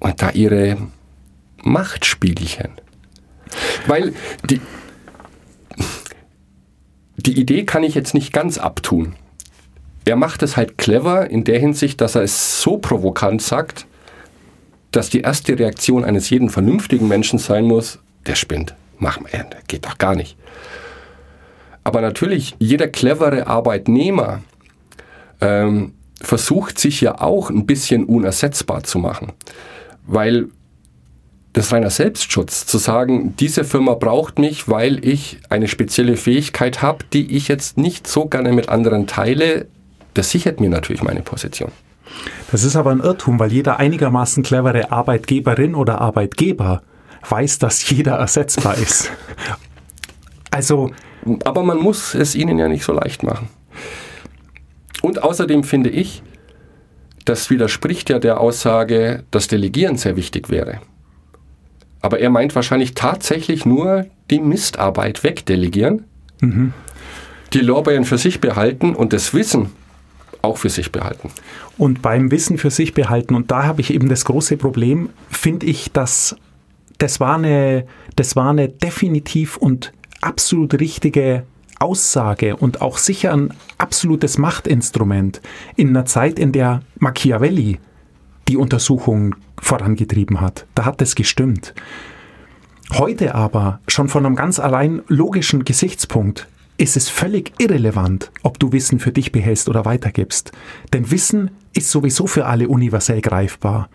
und 0.00 0.20
da 0.20 0.30
ihre 0.30 0.76
Machtspielchen. 1.62 2.72
Weil 3.86 4.14
die, 4.44 4.60
die 7.16 7.38
Idee 7.38 7.64
kann 7.64 7.82
ich 7.82 7.94
jetzt 7.94 8.14
nicht 8.14 8.32
ganz 8.32 8.58
abtun. 8.58 9.14
Er 10.04 10.16
macht 10.16 10.42
es 10.42 10.56
halt 10.56 10.76
clever 10.76 11.30
in 11.30 11.44
der 11.44 11.58
Hinsicht, 11.58 12.00
dass 12.00 12.14
er 12.14 12.22
es 12.22 12.60
so 12.60 12.76
provokant 12.76 13.40
sagt, 13.40 13.86
dass 14.90 15.08
die 15.08 15.22
erste 15.22 15.58
Reaktion 15.58 16.04
eines 16.04 16.28
jeden 16.30 16.50
vernünftigen 16.50 17.08
Menschen 17.08 17.38
sein 17.38 17.64
muss, 17.64 17.98
der 18.26 18.34
spinnt. 18.34 18.74
Mach 18.98 19.20
mal, 19.20 19.30
geht 19.66 19.86
doch 19.86 19.98
gar 19.98 20.14
nicht. 20.14 20.36
Aber 21.82 22.00
natürlich, 22.00 22.54
jeder 22.58 22.88
clevere 22.88 23.46
Arbeitnehmer 23.46 24.42
ähm, 25.40 25.94
versucht 26.24 26.78
sich 26.78 27.00
ja 27.00 27.20
auch 27.20 27.50
ein 27.50 27.66
bisschen 27.66 28.04
unersetzbar 28.04 28.82
zu 28.82 28.98
machen. 28.98 29.32
Weil 30.06 30.48
das 31.54 31.72
reiner 31.72 31.90
Selbstschutz, 31.90 32.66
zu 32.66 32.78
sagen, 32.78 33.36
diese 33.38 33.64
Firma 33.64 33.94
braucht 33.94 34.38
mich, 34.40 34.68
weil 34.68 35.04
ich 35.06 35.38
eine 35.50 35.68
spezielle 35.68 36.16
Fähigkeit 36.16 36.82
habe, 36.82 37.04
die 37.12 37.36
ich 37.36 37.46
jetzt 37.46 37.78
nicht 37.78 38.08
so 38.08 38.26
gerne 38.26 38.52
mit 38.52 38.68
anderen 38.68 39.06
teile, 39.06 39.68
das 40.14 40.30
sichert 40.30 40.60
mir 40.60 40.68
natürlich 40.68 41.02
meine 41.02 41.22
Position. 41.22 41.70
Das 42.50 42.64
ist 42.64 42.76
aber 42.76 42.90
ein 42.90 43.00
Irrtum, 43.00 43.38
weil 43.38 43.52
jeder 43.52 43.78
einigermaßen 43.78 44.42
clevere 44.42 44.90
Arbeitgeberin 44.90 45.74
oder 45.74 46.00
Arbeitgeber 46.00 46.82
weiß, 47.28 47.58
dass 47.58 47.88
jeder 47.88 48.14
ersetzbar 48.14 48.76
ist. 48.76 49.10
Also. 50.50 50.92
Aber 51.44 51.64
man 51.64 51.78
muss 51.78 52.14
es 52.14 52.36
ihnen 52.36 52.60
ja 52.60 52.68
nicht 52.68 52.84
so 52.84 52.92
leicht 52.92 53.24
machen. 53.24 53.48
Und 55.04 55.22
außerdem 55.22 55.64
finde 55.64 55.90
ich, 55.90 56.22
das 57.26 57.50
widerspricht 57.50 58.08
ja 58.08 58.18
der 58.18 58.40
Aussage, 58.40 59.24
dass 59.30 59.48
Delegieren 59.48 59.98
sehr 59.98 60.16
wichtig 60.16 60.48
wäre. 60.48 60.80
Aber 62.00 62.20
er 62.20 62.30
meint 62.30 62.54
wahrscheinlich 62.54 62.94
tatsächlich 62.94 63.66
nur 63.66 64.06
die 64.30 64.40
Mistarbeit 64.40 65.22
wegdelegieren, 65.22 66.04
mhm. 66.40 66.72
die 67.52 67.58
Lorbeeren 67.58 68.06
für 68.06 68.16
sich 68.16 68.40
behalten 68.40 68.94
und 68.94 69.12
das 69.12 69.34
Wissen 69.34 69.72
auch 70.40 70.56
für 70.56 70.70
sich 70.70 70.90
behalten. 70.90 71.28
Und 71.76 72.00
beim 72.00 72.30
Wissen 72.30 72.56
für 72.56 72.70
sich 72.70 72.94
behalten, 72.94 73.34
und 73.34 73.50
da 73.50 73.64
habe 73.64 73.82
ich 73.82 73.92
eben 73.92 74.08
das 74.08 74.24
große 74.24 74.56
Problem, 74.56 75.10
finde 75.28 75.66
ich, 75.66 75.92
dass 75.92 76.34
das 76.96 77.20
war 77.20 77.34
eine, 77.34 77.84
das 78.16 78.36
war 78.36 78.48
eine 78.48 78.70
definitiv 78.70 79.58
und 79.58 79.92
absolut 80.22 80.80
richtige 80.80 81.42
Aussage 81.80 82.56
und 82.56 82.80
auch 82.80 82.98
sicher 82.98 83.32
ein 83.32 83.52
absolutes 83.78 84.38
Machtinstrument 84.38 85.40
in 85.76 85.88
einer 85.88 86.04
Zeit, 86.04 86.38
in 86.38 86.52
der 86.52 86.82
Machiavelli 86.98 87.78
die 88.48 88.56
Untersuchung 88.56 89.34
vorangetrieben 89.60 90.40
hat. 90.40 90.66
Da 90.74 90.84
hat 90.84 91.00
es 91.02 91.14
gestimmt. 91.14 91.74
Heute 92.92 93.34
aber, 93.34 93.80
schon 93.88 94.08
von 94.08 94.26
einem 94.26 94.36
ganz 94.36 94.58
allein 94.58 95.02
logischen 95.08 95.64
Gesichtspunkt, 95.64 96.46
ist 96.76 96.96
es 96.96 97.08
völlig 97.08 97.52
irrelevant, 97.58 98.30
ob 98.42 98.58
du 98.58 98.72
Wissen 98.72 98.98
für 98.98 99.12
dich 99.12 99.32
behältst 99.32 99.68
oder 99.68 99.84
weitergibst. 99.84 100.52
Denn 100.92 101.10
Wissen 101.10 101.50
ist 101.72 101.90
sowieso 101.90 102.26
für 102.26 102.46
alle 102.46 102.68
universell 102.68 103.20
greifbar. 103.20 103.88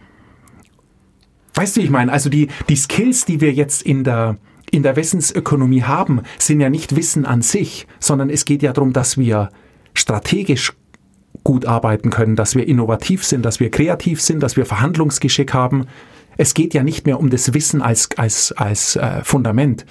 Weißt 1.53 1.77
du, 1.77 1.81
ich 1.81 1.89
meine, 1.89 2.11
also 2.11 2.29
die, 2.29 2.47
die 2.69 2.75
Skills, 2.75 3.25
die 3.25 3.41
wir 3.41 3.51
jetzt 3.51 3.81
in 3.81 4.03
der, 4.03 4.37
in 4.71 4.83
der 4.83 4.95
Wissensökonomie 4.95 5.83
haben, 5.83 6.21
sind 6.37 6.59
ja 6.59 6.69
nicht 6.69 6.95
Wissen 6.95 7.25
an 7.25 7.41
sich, 7.41 7.87
sondern 7.99 8.29
es 8.29 8.45
geht 8.45 8.63
ja 8.63 8.73
darum, 8.73 8.93
dass 8.93 9.17
wir 9.17 9.49
strategisch 9.93 10.73
gut 11.43 11.65
arbeiten 11.65 12.09
können, 12.09 12.35
dass 12.35 12.55
wir 12.55 12.67
innovativ 12.67 13.25
sind, 13.25 13.43
dass 13.45 13.59
wir 13.59 13.71
kreativ 13.71 14.21
sind, 14.21 14.41
dass 14.41 14.57
wir 14.57 14.65
Verhandlungsgeschick 14.65 15.53
haben. 15.53 15.87
Es 16.37 16.53
geht 16.53 16.73
ja 16.73 16.83
nicht 16.83 17.05
mehr 17.05 17.19
um 17.19 17.29
das 17.29 17.53
Wissen 17.53 17.81
als, 17.81 18.09
als, 18.17 18.51
als 18.53 18.95
äh, 18.95 19.23
Fundament. 19.23 19.85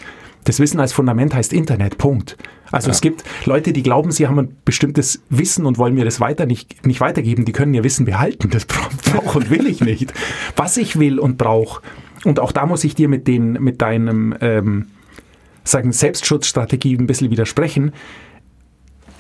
Das 0.45 0.61
Wissen 0.61 0.81
als 0.81 0.93
Fundament 0.93 1.35
heißt 1.35 1.53
Internet, 1.53 1.99
Punkt. 1.99 2.37
Also 2.71 2.89
ja. 2.89 2.93
es 2.93 3.01
gibt 3.01 3.25
Leute, 3.45 3.73
die 3.73 3.83
glauben, 3.83 4.11
sie 4.11 4.27
haben 4.27 4.39
ein 4.39 4.57
bestimmtes 4.65 5.21
Wissen 5.31 5.67
und 5.67 5.79
wollen 5.79 5.95
mir 5.95 6.05
das 6.05 6.21
weiter 6.21 6.47
nicht, 6.47 6.87
nicht 6.87 7.01
weitergeben. 7.01 7.45
Die 7.45 7.53
können 7.53 7.75
ihr 7.75 7.85
Wissen 7.85 8.05
behalten. 8.05 8.51
Das 8.51 8.65
brauche 8.67 9.39
und 9.39 9.51
will 9.51 9.67
ich 9.67 9.81
nicht. 9.81 10.13
Was 10.57 10.77
ich 10.77 10.99
will 10.99 11.19
und 11.19 11.39
brauche, 11.39 11.83
und 12.25 12.41
auch 12.41 12.53
da 12.53 12.67
muss 12.67 12.85
ich 12.85 12.95
dir 12.95 13.09
mit, 13.09 13.27
den, 13.27 13.53
mit 13.55 13.81
deinem 13.81 14.35
ähm, 14.41 14.87
sagen 15.65 15.93
Selbstschutzstrategie 15.93 16.97
ein 16.97 17.07
bisschen 17.07 17.31
widersprechen. 17.31 17.93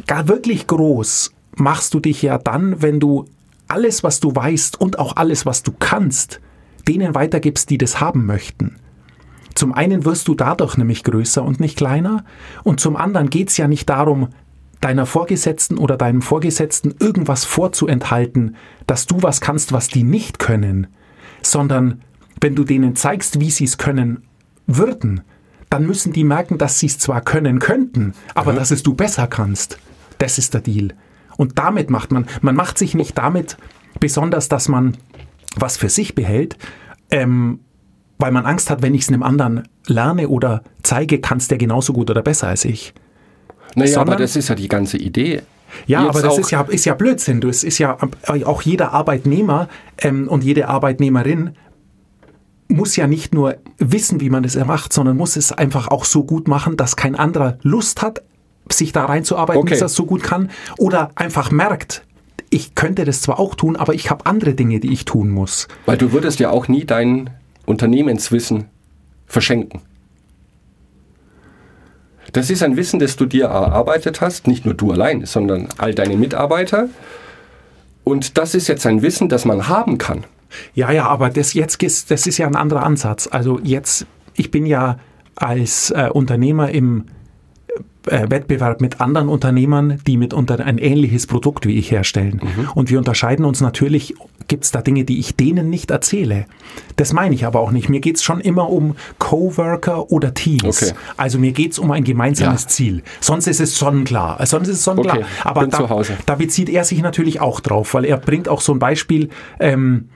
Gar 0.06 0.28
wirklich 0.28 0.66
groß 0.66 1.32
machst 1.56 1.94
du 1.94 2.00
dich 2.00 2.22
ja 2.22 2.38
dann, 2.38 2.82
wenn 2.82 3.00
du 3.00 3.26
alles, 3.68 4.02
was 4.02 4.20
du 4.20 4.34
weißt 4.34 4.80
und 4.80 4.98
auch 4.98 5.16
alles, 5.16 5.44
was 5.44 5.62
du 5.62 5.72
kannst, 5.78 6.40
denen 6.86 7.14
weitergibst, 7.14 7.68
die 7.70 7.78
das 7.78 8.00
haben 8.00 8.24
möchten. 8.24 8.76
Zum 9.54 9.74
einen 9.74 10.04
wirst 10.04 10.28
du 10.28 10.34
dadurch 10.34 10.76
nämlich 10.76 11.04
größer 11.04 11.42
und 11.42 11.60
nicht 11.60 11.76
kleiner 11.76 12.24
und 12.62 12.80
zum 12.80 12.96
anderen 12.96 13.28
geht 13.28 13.50
es 13.50 13.56
ja 13.56 13.68
nicht 13.68 13.88
darum, 13.88 14.28
deiner 14.80 15.04
Vorgesetzten 15.04 15.76
oder 15.76 15.96
deinem 15.96 16.22
Vorgesetzten 16.22 16.94
irgendwas 17.00 17.44
vorzuenthalten, 17.44 18.56
dass 18.86 19.06
du 19.06 19.22
was 19.22 19.40
kannst, 19.40 19.72
was 19.72 19.88
die 19.88 20.04
nicht 20.04 20.38
können, 20.38 20.86
sondern 21.42 22.02
wenn 22.40 22.54
du 22.54 22.64
denen 22.64 22.96
zeigst, 22.96 23.40
wie 23.40 23.50
sie 23.50 23.64
es 23.64 23.78
können 23.78 24.24
würden, 24.66 25.22
dann 25.70 25.86
müssen 25.86 26.12
die 26.12 26.24
merken, 26.24 26.58
dass 26.58 26.78
sie 26.78 26.86
es 26.86 26.98
zwar 26.98 27.20
können 27.20 27.58
könnten, 27.58 28.14
aber 28.34 28.52
ja. 28.52 28.58
dass 28.58 28.70
es 28.70 28.82
du 28.82 28.94
besser 28.94 29.26
kannst. 29.26 29.78
Das 30.18 30.38
ist 30.38 30.54
der 30.54 30.60
Deal. 30.60 30.94
Und 31.36 31.58
damit 31.58 31.90
macht 31.90 32.10
man, 32.10 32.26
man 32.40 32.56
macht 32.56 32.78
sich 32.78 32.94
nicht 32.94 33.16
damit 33.16 33.56
besonders, 34.00 34.48
dass 34.48 34.68
man 34.68 34.96
was 35.56 35.76
für 35.76 35.88
sich 35.88 36.14
behält, 36.14 36.56
ähm, 37.10 37.60
weil 38.18 38.32
man 38.32 38.46
Angst 38.46 38.70
hat, 38.70 38.82
wenn 38.82 38.94
ich 38.94 39.02
es 39.02 39.08
einem 39.08 39.22
anderen 39.22 39.68
lerne 39.86 40.28
oder 40.28 40.62
zeige, 40.82 41.20
kann 41.20 41.38
es 41.38 41.48
der 41.48 41.58
genauso 41.58 41.92
gut 41.92 42.10
oder 42.10 42.22
besser 42.22 42.48
als 42.48 42.64
ich. 42.64 42.92
Naja, 43.74 43.92
Sondern- 43.92 44.14
aber 44.14 44.22
das 44.22 44.36
ist 44.36 44.48
ja 44.48 44.54
die 44.54 44.68
ganze 44.68 44.98
Idee. 44.98 45.42
Ja, 45.86 46.06
Jetzt 46.06 46.10
aber 46.10 46.22
das 46.22 46.38
ist 46.38 46.50
ja, 46.50 46.62
ist 46.62 46.86
ja 46.86 46.94
Blödsinn. 46.94 47.40
Du, 47.40 47.48
es 47.48 47.62
ist 47.62 47.78
ja 47.78 47.98
auch 48.26 48.62
jeder 48.62 48.92
Arbeitnehmer 48.92 49.68
ähm, 49.98 50.26
und 50.26 50.42
jede 50.42 50.66
Arbeitnehmerin 50.66 51.50
muss 52.68 52.96
ja 52.96 53.06
nicht 53.06 53.34
nur 53.34 53.56
wissen, 53.78 54.20
wie 54.20 54.30
man 54.30 54.42
das 54.42 54.56
macht, 54.56 54.92
sondern 54.92 55.16
muss 55.16 55.36
es 55.36 55.52
einfach 55.52 55.88
auch 55.88 56.04
so 56.04 56.24
gut 56.24 56.48
machen, 56.48 56.76
dass 56.76 56.96
kein 56.96 57.14
anderer 57.14 57.58
Lust 57.62 58.02
hat, 58.02 58.22
sich 58.70 58.92
da 58.92 59.06
reinzuarbeiten, 59.06 59.62
Okay. 59.62 59.70
dass 59.70 59.80
er 59.80 59.86
es 59.86 59.94
so 59.94 60.04
gut 60.04 60.22
kann. 60.22 60.50
Oder 60.76 61.10
einfach 61.14 61.50
merkt, 61.50 62.04
ich 62.50 62.74
könnte 62.74 63.04
das 63.04 63.22
zwar 63.22 63.38
auch 63.38 63.54
tun, 63.54 63.76
aber 63.76 63.94
ich 63.94 64.10
habe 64.10 64.26
andere 64.26 64.54
Dinge, 64.54 64.80
die 64.80 64.92
ich 64.92 65.04
tun 65.06 65.30
muss. 65.30 65.68
Weil 65.86 65.96
du 65.96 66.12
würdest 66.12 66.38
ja 66.40 66.50
auch 66.50 66.68
nie 66.68 66.84
dein 66.84 67.30
Unternehmenswissen 67.66 68.66
verschenken. 69.26 69.80
Das 72.32 72.50
ist 72.50 72.62
ein 72.62 72.76
Wissen, 72.76 72.98
das 73.00 73.16
du 73.16 73.24
dir 73.24 73.46
erarbeitet 73.46 74.20
hast, 74.20 74.46
nicht 74.46 74.66
nur 74.66 74.74
du 74.74 74.92
allein, 74.92 75.24
sondern 75.24 75.68
all 75.78 75.94
deine 75.94 76.16
Mitarbeiter. 76.16 76.88
Und 78.04 78.36
das 78.36 78.54
ist 78.54 78.68
jetzt 78.68 78.86
ein 78.86 79.00
Wissen, 79.02 79.28
das 79.30 79.44
man 79.46 79.68
haben 79.68 79.96
kann. 79.98 80.24
Ja, 80.74 80.90
ja, 80.90 81.06
aber 81.06 81.30
das 81.30 81.54
jetzt 81.54 81.82
ist, 81.82 82.10
das 82.10 82.26
ist 82.26 82.38
ja 82.38 82.46
ein 82.46 82.56
anderer 82.56 82.84
Ansatz. 82.84 83.28
Also 83.30 83.58
jetzt, 83.62 84.06
ich 84.34 84.50
bin 84.50 84.66
ja 84.66 84.98
als 85.34 85.90
äh, 85.90 86.08
Unternehmer 86.12 86.70
im 86.70 87.04
äh, 88.06 88.30
Wettbewerb 88.30 88.80
mit 88.80 89.00
anderen 89.00 89.28
Unternehmern, 89.28 90.00
die 90.06 90.16
mitunter 90.16 90.64
ein 90.64 90.78
ähnliches 90.78 91.26
Produkt 91.26 91.66
wie 91.66 91.78
ich 91.78 91.90
herstellen. 91.90 92.40
Und 92.74 92.90
wir 92.90 92.98
unterscheiden 92.98 93.44
uns 93.44 93.60
natürlich, 93.60 94.14
gibt 94.46 94.64
es 94.64 94.70
da 94.70 94.80
Dinge, 94.80 95.04
die 95.04 95.18
ich 95.18 95.36
denen 95.36 95.68
nicht 95.68 95.90
erzähle. 95.90 96.46
Das 96.96 97.12
meine 97.12 97.34
ich 97.34 97.44
aber 97.44 97.60
auch 97.60 97.70
nicht. 97.70 97.88
Mir 97.88 98.00
geht 98.00 98.16
es 98.16 98.22
schon 98.22 98.40
immer 98.40 98.70
um 98.70 98.96
Coworker 99.18 100.10
oder 100.10 100.32
Teams. 100.32 100.82
Okay. 100.82 100.92
Also 101.16 101.38
mir 101.38 101.52
geht 101.52 101.72
es 101.72 101.78
um 101.78 101.90
ein 101.90 102.04
gemeinsames 102.04 102.62
Ja. 102.64 102.68
Ziel. 102.68 103.02
Sonst 103.20 103.46
ist 103.46 103.60
es 103.60 103.76
sonnenklar. 103.76 104.44
Sonst 104.46 104.68
ist 104.68 104.78
es 104.78 104.84
sonnenklar. 104.84 105.18
Okay, 105.18 105.26
aber 105.44 105.66
da, 105.66 106.02
da 106.24 106.34
bezieht 106.34 106.70
er 106.70 106.84
sich 106.84 107.02
natürlich 107.02 107.40
auch 107.40 107.60
drauf, 107.60 107.94
weil 107.94 108.04
er 108.04 108.16
bringt 108.16 108.48
auch 108.48 108.60
so 108.60 108.72
ein 108.72 108.78
Beispiel, 108.78 109.28
ähm, 109.60 110.08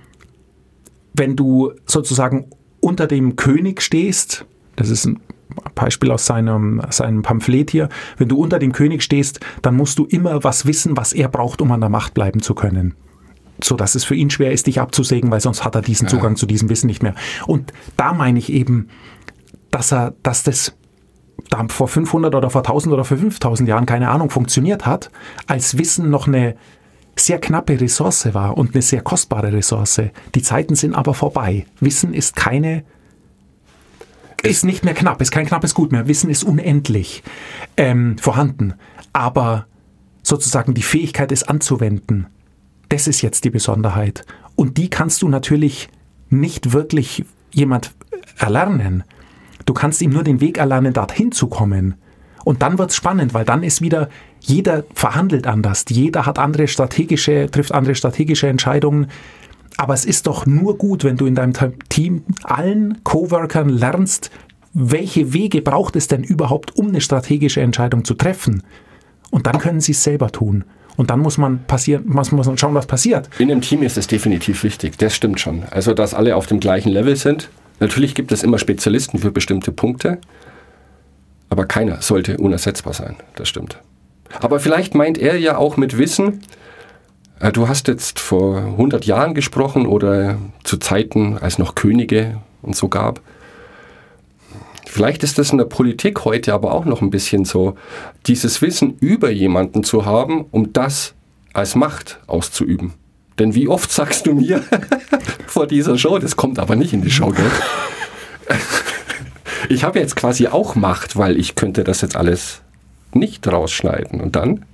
wenn 1.14 1.36
du 1.36 1.72
sozusagen 1.86 2.46
unter 2.80 3.06
dem 3.06 3.36
König 3.36 3.82
stehst, 3.82 4.44
das 4.76 4.90
ist 4.90 5.06
ein 5.06 5.20
Beispiel 5.74 6.10
aus 6.10 6.26
seinem, 6.26 6.82
seinem 6.90 7.22
Pamphlet 7.22 7.70
hier, 7.70 7.88
wenn 8.16 8.28
du 8.28 8.38
unter 8.38 8.58
dem 8.58 8.72
König 8.72 9.02
stehst, 9.02 9.40
dann 9.60 9.76
musst 9.76 9.98
du 9.98 10.06
immer 10.06 10.42
was 10.44 10.66
wissen, 10.66 10.96
was 10.96 11.12
er 11.12 11.28
braucht, 11.28 11.60
um 11.60 11.70
an 11.72 11.80
der 11.80 11.90
Macht 11.90 12.14
bleiben 12.14 12.40
zu 12.40 12.54
können. 12.54 12.94
So 13.62 13.76
dass 13.76 13.94
es 13.94 14.04
für 14.04 14.14
ihn 14.14 14.30
schwer 14.30 14.52
ist, 14.52 14.66
dich 14.66 14.80
abzusägen, 14.80 15.30
weil 15.30 15.40
sonst 15.40 15.64
hat 15.64 15.74
er 15.74 15.82
diesen 15.82 16.08
Zugang 16.08 16.36
zu 16.36 16.46
diesem 16.46 16.68
Wissen 16.68 16.86
nicht 16.86 17.02
mehr. 17.02 17.14
Und 17.46 17.72
da 17.96 18.12
meine 18.12 18.38
ich 18.38 18.52
eben, 18.52 18.88
dass 19.70 19.92
er, 19.92 20.14
dass 20.22 20.42
das 20.42 20.74
da 21.50 21.64
vor 21.68 21.88
500 21.88 22.34
oder 22.34 22.50
vor 22.50 22.62
1000 22.62 22.92
oder 22.92 23.04
vor 23.04 23.16
5000 23.16 23.68
Jahren, 23.68 23.86
keine 23.86 24.08
Ahnung, 24.08 24.30
funktioniert 24.30 24.86
hat, 24.86 25.10
als 25.46 25.78
Wissen 25.78 26.10
noch 26.10 26.26
eine 26.26 26.56
sehr 27.16 27.38
knappe 27.40 27.80
Ressource 27.80 28.32
war 28.32 28.56
und 28.56 28.74
eine 28.74 28.82
sehr 28.82 29.02
kostbare 29.02 29.52
Ressource. 29.52 30.02
Die 30.34 30.42
Zeiten 30.42 30.74
sind 30.74 30.94
aber 30.94 31.14
vorbei. 31.14 31.66
Wissen 31.80 32.14
ist 32.14 32.36
keine, 32.36 32.84
ist 34.42 34.64
nicht 34.64 34.84
mehr 34.84 34.94
knapp, 34.94 35.20
ist 35.20 35.30
kein 35.30 35.46
knappes 35.46 35.74
Gut 35.74 35.92
mehr. 35.92 36.08
Wissen 36.08 36.30
ist 36.30 36.44
unendlich 36.44 37.22
ähm, 37.76 38.18
vorhanden. 38.18 38.74
Aber 39.12 39.66
sozusagen 40.22 40.74
die 40.74 40.82
Fähigkeit, 40.82 41.32
es 41.32 41.42
anzuwenden, 41.42 42.26
das 42.88 43.06
ist 43.06 43.22
jetzt 43.22 43.44
die 43.44 43.50
Besonderheit. 43.50 44.24
Und 44.54 44.76
die 44.78 44.90
kannst 44.90 45.22
du 45.22 45.28
natürlich 45.28 45.88
nicht 46.28 46.72
wirklich 46.72 47.24
jemand 47.52 47.94
erlernen. 48.38 49.04
Du 49.66 49.74
kannst 49.74 50.02
ihm 50.02 50.10
nur 50.10 50.24
den 50.24 50.40
Weg 50.40 50.58
erlernen, 50.58 50.92
dorthin 50.92 51.32
zu 51.32 51.46
kommen. 51.46 51.94
Und 52.44 52.62
dann 52.62 52.78
wird's 52.78 52.96
spannend, 52.96 53.34
weil 53.34 53.44
dann 53.44 53.62
ist 53.62 53.80
wieder, 53.80 54.08
jeder 54.42 54.84
verhandelt 54.94 55.46
anders, 55.46 55.84
jeder 55.88 56.26
hat 56.26 56.38
andere 56.38 56.68
strategische, 56.68 57.48
trifft 57.50 57.72
andere 57.72 57.94
strategische 57.94 58.48
Entscheidungen. 58.48 59.06
Aber 59.78 59.94
es 59.94 60.04
ist 60.04 60.26
doch 60.26 60.44
nur 60.44 60.76
gut, 60.76 61.04
wenn 61.04 61.16
du 61.16 61.26
in 61.26 61.34
deinem 61.34 61.54
Te- 61.54 61.72
Team 61.88 62.24
allen 62.42 63.02
Coworkern 63.04 63.68
lernst, 63.68 64.30
welche 64.74 65.32
Wege 65.32 65.62
braucht 65.62 65.96
es 65.96 66.08
denn 66.08 66.24
überhaupt, 66.24 66.76
um 66.76 66.88
eine 66.88 67.00
strategische 67.00 67.60
Entscheidung 67.60 68.04
zu 68.04 68.14
treffen. 68.14 68.62
Und 69.30 69.46
dann 69.46 69.58
können 69.58 69.80
sie 69.80 69.92
es 69.92 70.02
selber 70.02 70.30
tun. 70.30 70.64
Und 70.96 71.08
dann 71.08 71.20
muss 71.20 71.38
man 71.38 71.64
passieren, 71.64 72.04
muss 72.06 72.32
man 72.32 72.58
schauen, 72.58 72.74
was 72.74 72.86
passiert. 72.86 73.30
In 73.38 73.50
einem 73.50 73.62
Team 73.62 73.82
ist 73.82 73.96
es 73.96 74.06
definitiv 74.06 74.62
wichtig, 74.62 74.98
das 74.98 75.16
stimmt 75.16 75.40
schon. 75.40 75.62
Also, 75.70 75.94
dass 75.94 76.12
alle 76.12 76.36
auf 76.36 76.46
dem 76.46 76.60
gleichen 76.60 76.90
Level 76.90 77.16
sind. 77.16 77.48
Natürlich 77.80 78.14
gibt 78.14 78.30
es 78.30 78.42
immer 78.42 78.58
Spezialisten 78.58 79.18
für 79.18 79.32
bestimmte 79.32 79.72
Punkte, 79.72 80.18
aber 81.48 81.64
keiner 81.64 82.02
sollte 82.02 82.36
unersetzbar 82.36 82.92
sein, 82.92 83.16
das 83.36 83.48
stimmt. 83.48 83.78
Aber 84.40 84.60
vielleicht 84.60 84.94
meint 84.94 85.18
er 85.18 85.38
ja 85.38 85.56
auch 85.56 85.76
mit 85.76 85.98
Wissen, 85.98 86.40
äh, 87.40 87.52
du 87.52 87.68
hast 87.68 87.88
jetzt 87.88 88.18
vor 88.18 88.58
100 88.58 89.04
Jahren 89.04 89.34
gesprochen 89.34 89.86
oder 89.86 90.38
zu 90.64 90.78
Zeiten, 90.78 91.38
als 91.38 91.58
noch 91.58 91.74
Könige 91.74 92.38
und 92.62 92.76
so 92.76 92.88
gab. 92.88 93.20
Vielleicht 94.86 95.22
ist 95.22 95.38
das 95.38 95.50
in 95.50 95.58
der 95.58 95.64
Politik 95.64 96.24
heute 96.24 96.52
aber 96.52 96.72
auch 96.74 96.84
noch 96.84 97.00
ein 97.00 97.10
bisschen 97.10 97.44
so, 97.44 97.76
dieses 98.26 98.60
Wissen 98.60 98.96
über 99.00 99.30
jemanden 99.30 99.84
zu 99.84 100.04
haben, 100.04 100.44
um 100.50 100.72
das 100.72 101.14
als 101.54 101.74
Macht 101.74 102.20
auszuüben. 102.26 102.92
Denn 103.38 103.54
wie 103.54 103.68
oft 103.68 103.90
sagst 103.90 104.26
du 104.26 104.34
mir 104.34 104.62
vor 105.46 105.66
dieser 105.66 105.96
Show, 105.96 106.18
das 106.18 106.36
kommt 106.36 106.58
aber 106.58 106.76
nicht 106.76 106.92
in 106.92 107.02
die 107.02 107.10
Show, 107.10 107.30
gell? 107.30 107.50
Ich 109.68 109.84
habe 109.84 110.00
jetzt 110.00 110.16
quasi 110.16 110.48
auch 110.48 110.74
Macht, 110.74 111.16
weil 111.16 111.38
ich 111.38 111.54
könnte 111.54 111.84
das 111.84 112.00
jetzt 112.00 112.16
alles 112.16 112.61
nicht 113.14 113.46
rausschneiden. 113.46 114.20
Und 114.20 114.36
dann? 114.36 114.64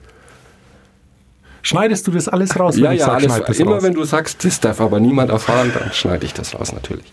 Schneidest 1.63 2.07
du 2.07 2.13
das 2.13 2.29
alles 2.29 2.59
raus? 2.59 2.77
wenn 2.77 2.85
Ja, 2.85 2.93
ich 2.93 3.01
ja, 3.01 3.07
sag, 3.07 3.15
alles. 3.17 3.47
das 3.47 3.59
Immer 3.59 3.73
raus? 3.75 3.83
wenn 3.83 3.95
du 3.95 4.05
sagst, 4.05 4.45
das 4.45 4.61
darf 4.61 4.81
aber 4.81 5.01
niemand 5.01 5.31
erfahren, 5.31 5.71
dann 5.79 5.93
schneide 5.93 6.25
ich 6.25 6.33
das 6.35 6.55
raus 6.55 6.73
natürlich. 6.73 7.13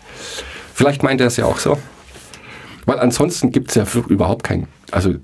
Vielleicht 0.74 1.02
meint 1.02 1.20
er 1.20 1.26
es 1.26 1.36
ja 1.36 1.44
auch 1.46 1.58
so. 1.58 1.78
Weil 2.86 3.00
ansonsten 3.00 3.50
gibt 3.50 3.70
es 3.70 3.74
ja 3.74 3.84
überhaupt 4.08 4.44
keinen, 4.44 4.68
also 4.92 5.14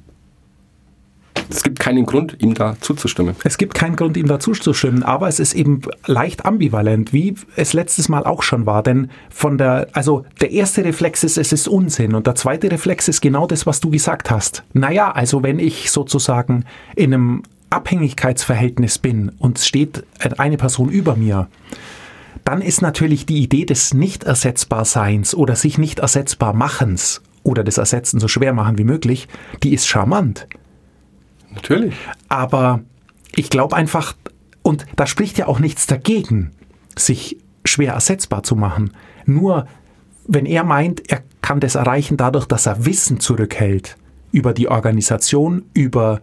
es 1.51 1.63
gibt 1.63 1.79
keinen 1.79 2.07
Grund, 2.07 2.37
ihm 2.41 2.55
da 2.55 2.77
zuzustimmen. 2.81 3.37
Es 3.45 3.59
gibt 3.59 3.75
keinen 3.75 3.97
Grund, 3.97 4.17
ihm 4.17 4.29
dazu 4.29 4.53
zu 4.53 4.73
stimmen, 4.75 5.03
aber 5.03 5.29
es 5.29 5.41
ist 5.41 5.55
eben 5.55 5.83
leicht 6.07 6.45
ambivalent, 6.45 7.13
wie 7.13 7.35
es 7.57 7.73
letztes 7.73 8.09
Mal 8.09 8.25
auch 8.25 8.43
schon 8.43 8.67
war. 8.67 8.83
Denn 8.83 9.11
von 9.31 9.59
der, 9.59 9.89
also 9.93 10.25
der 10.41 10.51
erste 10.51 10.85
Reflex 10.85 11.25
ist, 11.25 11.39
es 11.39 11.53
ist 11.53 11.69
Unsinn. 11.69 12.15
Und 12.15 12.27
der 12.27 12.35
zweite 12.35 12.71
Reflex 12.71 13.09
ist 13.09 13.21
genau 13.21 13.47
das, 13.47 13.67
was 13.67 13.81
du 13.81 13.91
gesagt 13.91 14.31
hast. 14.31 14.65
Naja, 14.73 15.13
also 15.13 15.43
wenn 15.43 15.59
ich 15.59 15.91
sozusagen 15.91 16.65
in 16.97 17.15
einem 17.15 17.43
Abhängigkeitsverhältnis 17.71 18.99
bin 18.99 19.33
und 19.39 19.59
steht 19.59 20.05
eine 20.39 20.57
Person 20.57 20.91
über 20.91 21.17
mir, 21.17 21.49
dann 22.45 22.61
ist 22.61 22.83
natürlich 22.83 23.27
die 23.27 23.43
Idee 23.43 23.65
des 23.65 23.95
Nicht-Ersetzbar-Seins 23.95 25.35
oder 25.35 25.57
sich 25.57 25.79
nicht 25.79 26.01
ersetzbar 26.01 26.53
machens 26.53 27.23
oder 27.45 27.65
des 27.65 27.79
Ersetzen 27.79 28.21
so 28.21 28.29
schwer 28.29 28.53
machen 28.53 28.79
wie 28.79 28.85
möglich, 28.85 29.29
die 29.63 29.75
ist 29.75 29.87
charmant. 29.87 30.47
Natürlich. 31.55 31.95
Aber 32.29 32.81
ich 33.35 33.51
glaube 33.51 33.77
einfach, 33.77 34.15
und 34.63 34.87
da 34.97 35.07
spricht 35.07 35.39
ja 35.39 35.47
auch 35.47 35.59
nichts 35.59 35.87
dagegen, 35.87 36.53
sich 36.97 37.39
schwer 37.65 37.95
ersetzbar 37.95 38.43
zu 38.43 38.57
machen. 38.57 38.93
Nur 39.25 39.67
wenn 40.27 40.47
er 40.47 40.65
meint, 40.65 41.11
er 41.11 41.23
kann 41.41 41.61
das 41.61 41.75
erreichen 41.75 42.17
dadurch, 42.17 42.47
dass 42.47 42.67
er 42.67 42.85
Wissen 42.85 43.21
zurückhält 43.21 43.97
über 44.31 44.53
die 44.53 44.69
Organisation, 44.69 45.65
über 45.75 46.21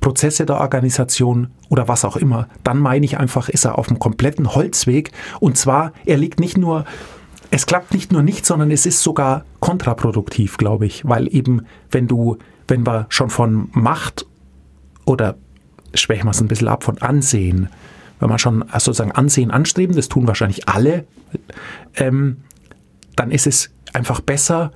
Prozesse 0.00 0.46
der 0.46 0.60
Organisation 0.60 1.48
oder 1.68 1.88
was 1.88 2.04
auch 2.04 2.16
immer, 2.16 2.48
dann 2.64 2.78
meine 2.78 3.04
ich 3.04 3.18
einfach, 3.18 3.48
ist 3.48 3.64
er 3.64 3.78
auf 3.78 3.88
einem 3.88 3.98
kompletten 3.98 4.54
Holzweg. 4.54 5.10
Und 5.40 5.56
zwar, 5.58 5.92
er 6.06 6.16
liegt 6.16 6.40
nicht 6.40 6.56
nur, 6.56 6.84
es 7.50 7.66
klappt 7.66 7.92
nicht 7.92 8.12
nur 8.12 8.22
nicht, 8.22 8.46
sondern 8.46 8.70
es 8.70 8.86
ist 8.86 9.02
sogar 9.02 9.44
kontraproduktiv, 9.60 10.56
glaube 10.56 10.86
ich, 10.86 11.06
weil 11.06 11.32
eben, 11.34 11.66
wenn 11.90 12.06
du, 12.06 12.38
wenn 12.68 12.86
wir 12.86 13.06
schon 13.08 13.30
von 13.30 13.68
Macht 13.72 14.26
oder 15.08 15.36
schwächen 15.94 16.26
wir 16.26 16.30
es 16.30 16.40
ein 16.40 16.48
bisschen 16.48 16.68
ab 16.68 16.84
von 16.84 16.98
Ansehen, 16.98 17.68
wenn 18.20 18.30
wir 18.30 18.38
schon 18.38 18.64
sozusagen 18.72 19.12
Ansehen 19.12 19.50
anstreben, 19.50 19.96
das 19.96 20.08
tun 20.08 20.26
wahrscheinlich 20.26 20.68
alle, 20.68 21.04
ähm, 21.96 22.38
dann 23.16 23.30
ist 23.30 23.46
es 23.46 23.70
einfach 23.92 24.20
besser, 24.20 24.72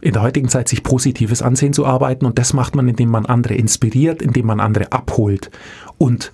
in 0.00 0.12
der 0.12 0.22
heutigen 0.22 0.48
Zeit 0.48 0.68
sich 0.68 0.82
positives 0.82 1.42
Ansehen 1.42 1.72
zu 1.72 1.86
arbeiten 1.86 2.26
und 2.26 2.38
das 2.38 2.52
macht 2.52 2.74
man, 2.74 2.88
indem 2.88 3.08
man 3.08 3.26
andere 3.26 3.54
inspiriert, 3.54 4.20
indem 4.20 4.46
man 4.46 4.60
andere 4.60 4.92
abholt. 4.92 5.50
Und 5.96 6.32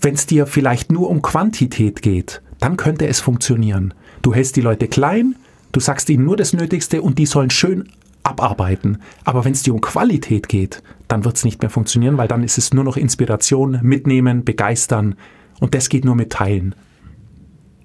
wenn 0.00 0.14
es 0.14 0.26
dir 0.26 0.46
vielleicht 0.46 0.92
nur 0.92 1.10
um 1.10 1.20
Quantität 1.20 2.02
geht, 2.02 2.40
dann 2.60 2.76
könnte 2.76 3.08
es 3.08 3.20
funktionieren. 3.20 3.94
Du 4.22 4.32
hältst 4.32 4.56
die 4.56 4.60
Leute 4.60 4.86
klein, 4.86 5.34
du 5.72 5.80
sagst 5.80 6.08
ihnen 6.08 6.24
nur 6.24 6.36
das 6.36 6.52
Nötigste 6.52 7.02
und 7.02 7.18
die 7.18 7.26
sollen 7.26 7.50
schön 7.50 7.88
abarbeiten. 8.22 8.98
Aber 9.24 9.44
wenn 9.44 9.52
es 9.52 9.62
dir 9.62 9.74
um 9.74 9.80
Qualität 9.80 10.48
geht, 10.48 10.82
dann 11.10 11.24
wird 11.24 11.36
es 11.36 11.44
nicht 11.44 11.60
mehr 11.60 11.70
funktionieren, 11.70 12.18
weil 12.18 12.28
dann 12.28 12.42
ist 12.42 12.58
es 12.58 12.72
nur 12.72 12.84
noch 12.84 12.96
Inspiration, 12.96 13.80
mitnehmen, 13.82 14.44
begeistern 14.44 15.16
und 15.60 15.74
das 15.74 15.88
geht 15.88 16.04
nur 16.04 16.14
mit 16.14 16.30
Teilen. 16.30 16.74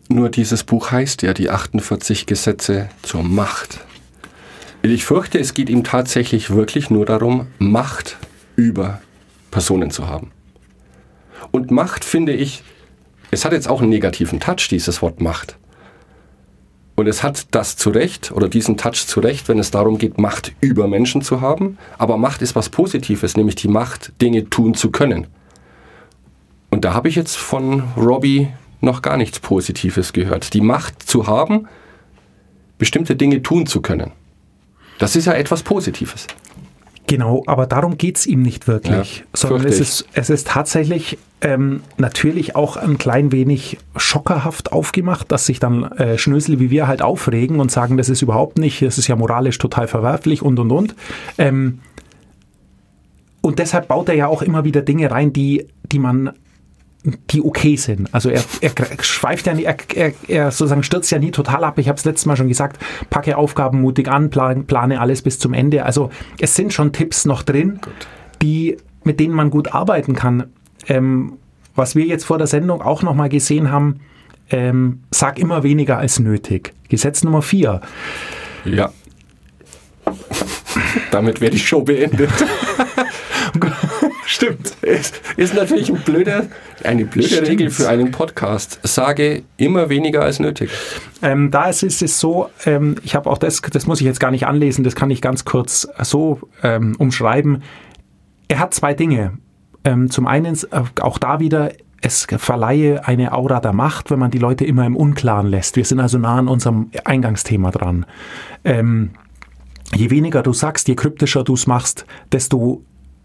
Nur 0.08 0.30
dieses 0.30 0.64
Buch 0.64 0.92
heißt 0.92 1.24
ja 1.24 1.34
die 1.34 1.50
48 1.50 2.26
Gesetze 2.28 2.90
zur 3.02 3.24
Macht. 3.24 3.80
Ich 4.84 5.04
fürchte, 5.06 5.40
es 5.40 5.56
geht 5.56 5.70
ihm 5.70 5.84
tatsächlich 5.84 6.52
wirklich 6.52 6.92
nur 6.92 7.08
darum, 7.08 7.48
Macht 7.58 8.18
über 8.56 9.02
Personen 9.50 9.90
zu 9.90 10.08
haben. 10.08 10.32
Und 11.52 11.72
Macht 11.72 12.06
finde 12.06 12.34
ich, 12.34 12.62
es 13.32 13.46
hat 13.46 13.54
jetzt 13.54 13.68
auch 13.68 13.82
einen 13.82 13.90
negativen 13.90 14.40
Touch, 14.40 14.68
dieses 14.70 15.02
Wort 15.02 15.22
Macht. 15.22 15.58
Und 16.96 17.08
es 17.08 17.24
hat 17.24 17.54
das 17.54 17.76
zu 17.76 17.90
Recht 17.90 18.32
oder 18.32 18.48
diesen 18.48 18.78
Touch 18.78 19.06
zu 19.06 19.20
Recht, 19.20 19.50
wenn 19.50 19.60
es 19.60 19.70
darum 19.70 19.98
geht, 19.98 20.18
Macht 20.18 20.54
über 20.62 20.88
Menschen 20.88 21.22
zu 21.22 21.42
haben. 21.42 21.78
Aber 21.98 22.18
Macht 22.18 22.42
ist 22.42 22.56
was 22.56 22.70
Positives, 22.70 23.36
nämlich 23.36 23.56
die 23.56 23.68
Macht, 23.68 24.14
Dinge 24.22 24.50
tun 24.50 24.74
zu 24.74 24.92
können. 24.92 25.28
Und 26.70 26.86
da 26.86 26.94
habe 26.94 27.10
ich 27.10 27.16
jetzt 27.16 27.36
von 27.36 27.84
Robbie 27.98 28.48
noch 28.80 29.02
gar 29.02 29.18
nichts 29.18 29.40
Positives 29.40 30.14
gehört. 30.14 30.54
Die 30.54 30.62
Macht 30.62 31.04
zu 31.04 31.28
haben, 31.28 31.68
bestimmte 32.78 33.16
Dinge 33.16 33.42
tun 33.42 33.66
zu 33.66 33.82
können. 33.82 34.12
Das 35.00 35.16
ist 35.16 35.26
ja 35.26 35.34
etwas 35.34 35.64
Positives. 35.64 36.28
Genau, 37.08 37.44
aber 37.46 37.68
darum 37.68 37.98
geht 37.98 38.18
es 38.18 38.26
ihm 38.26 38.42
nicht 38.42 38.68
wirklich, 38.68 39.20
Ja, 39.20 39.26
sondern 39.34 39.68
es 39.68 39.80
ist, 39.80 40.08
es 40.14 40.30
ist 40.30 40.48
tatsächlich 40.48 41.18
ähm, 41.46 41.84
natürlich 41.98 42.56
auch 42.56 42.76
ein 42.76 42.98
klein 42.98 43.32
wenig 43.32 43.78
schockerhaft 43.96 44.72
aufgemacht, 44.72 45.32
dass 45.32 45.46
sich 45.46 45.60
dann 45.60 45.84
äh, 45.84 46.18
Schnösel 46.18 46.60
wie 46.60 46.72
wir 46.72 46.88
halt 46.88 47.04
aufregen 47.04 47.60
und 47.60 47.70
sagen, 47.70 47.98
das 47.98 48.10
ist 48.10 48.24
überhaupt 48.24 48.58
nicht, 48.58 48.82
das 48.82 48.98
ist 48.98 49.08
ja 49.08 49.16
moralisch 49.16 49.60
total 49.60 49.88
verwerflich 49.88 50.42
und 50.42 50.58
und 50.58 50.72
und. 50.72 50.96
Ähm, 51.38 51.82
und 53.42 53.60
deshalb 53.60 53.88
baut 53.88 54.10
er 54.10 54.16
ja 54.16 54.26
auch 54.26 54.42
immer 54.42 54.66
wieder 54.66 54.82
Dinge 54.82 55.12
rein, 55.12 55.34
die, 55.34 55.68
die 55.92 56.00
man 56.00 56.32
die 57.30 57.44
okay 57.44 57.76
sind. 57.76 58.12
Also 58.12 58.32
er, 58.32 58.42
er 58.62 58.72
schweift 59.02 59.46
ja 59.46 59.54
nie, 59.54 59.66
er, 59.66 59.78
er, 59.94 60.14
er 60.28 60.50
sozusagen 60.50 60.82
stürzt 60.82 61.12
ja 61.12 61.20
nie 61.20 61.30
total 61.30 61.64
ab. 61.64 61.78
Ich 61.78 61.88
habe 61.88 62.00
es 62.00 62.06
letztes 62.06 62.26
Mal 62.26 62.38
schon 62.38 62.48
gesagt, 62.48 62.82
packe 63.12 63.38
Aufgaben 63.38 63.82
mutig 63.82 64.08
an, 64.08 64.32
plan, 64.32 64.66
plane 64.66 65.00
alles 65.00 65.22
bis 65.22 65.38
zum 65.38 65.54
Ende. 65.54 65.86
Also 65.86 66.10
es 66.40 66.56
sind 66.56 66.74
schon 66.74 66.92
Tipps 66.92 67.26
noch 67.26 67.44
drin, 67.44 67.80
die, 68.42 68.78
mit 69.04 69.20
denen 69.20 69.36
man 69.36 69.52
gut 69.52 69.76
arbeiten 69.76 70.16
kann. 70.16 70.46
Ähm, 70.88 71.38
was 71.76 71.96
wir 71.96 72.06
jetzt 72.06 72.26
vor 72.26 72.38
der 72.38 72.48
Sendung 72.48 72.82
auch 72.82 73.02
nochmal 73.02 73.30
gesehen 73.30 73.72
haben, 73.72 74.00
ähm, 74.50 75.02
sag 75.12 75.40
immer 75.40 75.64
weniger 75.64 75.98
als 75.98 76.20
nötig. 76.20 76.74
Gesetz 76.90 77.24
Nummer 77.24 77.42
vier. 77.42 77.82
Ja. 78.64 78.92
Damit 81.12 81.42
wäre 81.42 81.52
die 81.52 81.60
Show 81.60 81.82
beendet. 81.82 82.30
Stimmt. 84.26 84.76
Ist, 84.82 85.22
ist 85.38 85.54
natürlich 85.54 85.90
ein 85.90 86.02
blöder, 86.02 86.48
eine 86.84 87.06
blöde 87.06 87.28
Stimmt. 87.28 87.48
Regel 87.48 87.70
für 87.70 87.88
einen 87.88 88.12
Podcast. 88.12 88.80
Sage 88.84 89.44
immer 89.58 89.90
weniger 89.90 90.24
als 90.24 90.40
nötig. 90.40 90.72
Ähm, 91.22 91.52
da 91.52 91.70
ist 91.70 91.84
es 91.84 92.02
ist 92.02 92.20
so, 92.20 92.50
ähm, 92.66 92.96
ich 93.04 93.16
habe 93.16 93.30
auch 93.30 93.38
das, 93.38 93.62
das 93.62 93.86
muss 93.86 94.02
ich 94.02 94.06
jetzt 94.06 94.20
gar 94.20 94.32
nicht 94.32 94.48
anlesen, 94.48 94.84
das 94.84 94.96
kann 94.96 95.10
ich 95.12 95.22
ganz 95.22 95.46
kurz 95.46 95.88
so 96.02 96.42
ähm, 96.64 96.96
umschreiben. 96.98 97.64
Er 98.48 98.60
hat 98.60 98.74
zwei 98.74 98.94
Dinge. 98.94 99.38
Ähm, 99.86 100.10
zum 100.10 100.28
einen 100.28 100.56
äh, 100.72 100.82
auch 101.00 101.18
da 101.18 101.40
wieder, 101.40 101.72
es 102.02 102.28
verleihe 102.38 103.08
eine 103.08 103.34
Aura 103.34 103.60
der 103.62 103.74
Macht, 103.74 104.12
wenn 104.12 104.20
man 104.20 104.32
die 104.32 104.38
Leute 104.38 104.66
immer 104.66 104.86
im 104.86 104.96
Unklaren 104.96 105.48
lässt. 105.48 105.76
Wir 105.78 105.86
sind 105.86 106.00
also 106.00 106.18
nah 106.18 106.38
an 106.38 106.48
unserem 106.48 106.90
Eingangsthema 107.06 107.72
dran. 107.72 108.06
Ähm, 108.64 109.12
je 109.94 110.10
weniger 110.10 110.44
du 110.44 110.54
sagst, 110.54 110.88
je 110.88 110.96
kryptischer 110.96 111.44
du 111.44 111.54
es 111.54 111.68
machst, 111.68 112.06
desto 112.32 112.84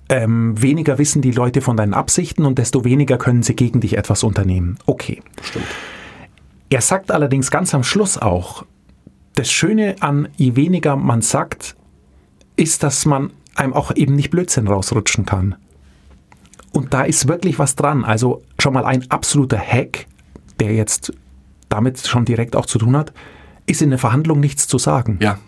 ähm, 0.08 0.60
weniger 0.60 0.98
wissen 0.98 1.22
die 1.22 1.30
Leute 1.30 1.60
von 1.60 1.76
deinen 1.76 1.94
Absichten 1.94 2.44
und 2.44 2.58
desto 2.58 2.84
weniger 2.84 3.16
können 3.16 3.42
sie 3.42 3.54
gegen 3.54 3.80
dich 3.80 3.96
etwas 3.96 4.22
unternehmen. 4.22 4.78
Okay. 4.86 5.22
Stimmt. 5.42 5.66
Er 6.68 6.80
sagt 6.80 7.10
allerdings 7.10 7.50
ganz 7.50 7.74
am 7.74 7.82
Schluss 7.82 8.18
auch, 8.18 8.64
das 9.34 9.50
Schöne 9.50 9.96
an, 10.00 10.28
je 10.36 10.56
weniger 10.56 10.96
man 10.96 11.22
sagt, 11.22 11.76
ist, 12.56 12.82
dass 12.82 13.06
man 13.06 13.32
einem 13.54 13.72
auch 13.72 13.94
eben 13.94 14.14
nicht 14.14 14.30
Blödsinn 14.30 14.68
rausrutschen 14.68 15.26
kann. 15.26 15.56
Und 16.72 16.94
da 16.94 17.02
ist 17.02 17.28
wirklich 17.28 17.58
was 17.58 17.74
dran. 17.74 18.04
Also 18.04 18.42
schon 18.58 18.74
mal 18.74 18.84
ein 18.84 19.10
absoluter 19.10 19.58
Hack, 19.58 20.06
der 20.60 20.74
jetzt 20.74 21.12
damit 21.68 22.06
schon 22.06 22.24
direkt 22.24 22.56
auch 22.56 22.66
zu 22.66 22.78
tun 22.78 22.96
hat, 22.96 23.12
ist 23.66 23.82
in 23.82 23.90
der 23.90 23.98
Verhandlung 23.98 24.40
nichts 24.40 24.66
zu 24.66 24.78
sagen. 24.78 25.18
Ja, 25.20 25.38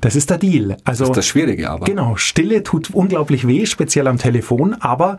Das 0.00 0.16
ist 0.16 0.30
der 0.30 0.38
Deal. 0.38 0.76
Also 0.84 1.04
das 1.04 1.10
ist 1.10 1.16
das 1.18 1.26
Schwierige 1.26 1.70
aber. 1.70 1.84
Genau, 1.84 2.16
Stille 2.16 2.62
tut 2.62 2.90
unglaublich 2.90 3.46
weh, 3.46 3.66
speziell 3.66 4.06
am 4.06 4.18
Telefon, 4.18 4.74
aber 4.74 5.18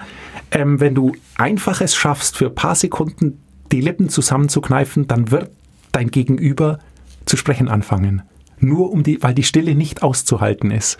ähm, 0.52 0.80
wenn 0.80 0.96
du 0.96 1.14
einfach 1.38 1.82
es 1.82 1.96
schaffst, 1.96 2.38
für 2.38 2.48
ein 2.48 2.56
paar 2.56 2.76
Sekunden 2.76 3.40
die 3.72 3.82
Lippen 3.82 4.10
zusammenzukneifen, 4.10 5.08
dann 5.08 5.32
wird 5.32 5.52
dein 5.92 6.10
Gegenüber 6.10 6.80
zu 7.26 7.38
sprechen 7.38 7.68
anfangen. 7.68 8.24
Nur 8.60 8.92
um 8.92 9.04
die, 9.04 9.22
weil 9.22 9.34
die 9.34 9.44
Stille 9.44 9.76
nicht 9.76 10.02
auszuhalten 10.02 10.72
ist. 10.72 10.98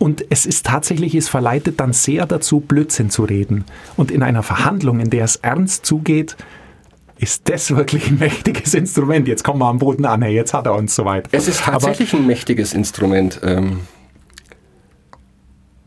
Und 0.00 0.24
es 0.30 0.46
ist 0.46 0.64
tatsächlich, 0.64 1.14
es 1.14 1.28
verleitet 1.28 1.78
dann 1.78 1.92
sehr 1.92 2.24
dazu, 2.24 2.60
Blödsinn 2.60 3.10
zu 3.10 3.24
reden. 3.24 3.66
Und 3.98 4.10
in 4.10 4.22
einer 4.22 4.42
Verhandlung, 4.42 4.98
in 4.98 5.10
der 5.10 5.24
es 5.26 5.36
ernst 5.36 5.84
zugeht, 5.84 6.38
ist 7.18 7.50
das 7.50 7.76
wirklich 7.76 8.08
ein 8.08 8.18
mächtiges 8.18 8.72
Instrument. 8.72 9.28
Jetzt 9.28 9.44
kommen 9.44 9.58
wir 9.60 9.66
am 9.66 9.78
Boden 9.78 10.06
an, 10.06 10.22
hey, 10.22 10.34
jetzt 10.34 10.54
hat 10.54 10.64
er 10.64 10.74
uns 10.74 10.94
soweit. 10.94 11.28
Es 11.32 11.48
ist 11.48 11.60
Aber- 11.68 11.72
tatsächlich 11.72 12.14
ein 12.14 12.26
mächtiges 12.26 12.72
Instrument. 12.72 13.40
Ähm, 13.44 13.80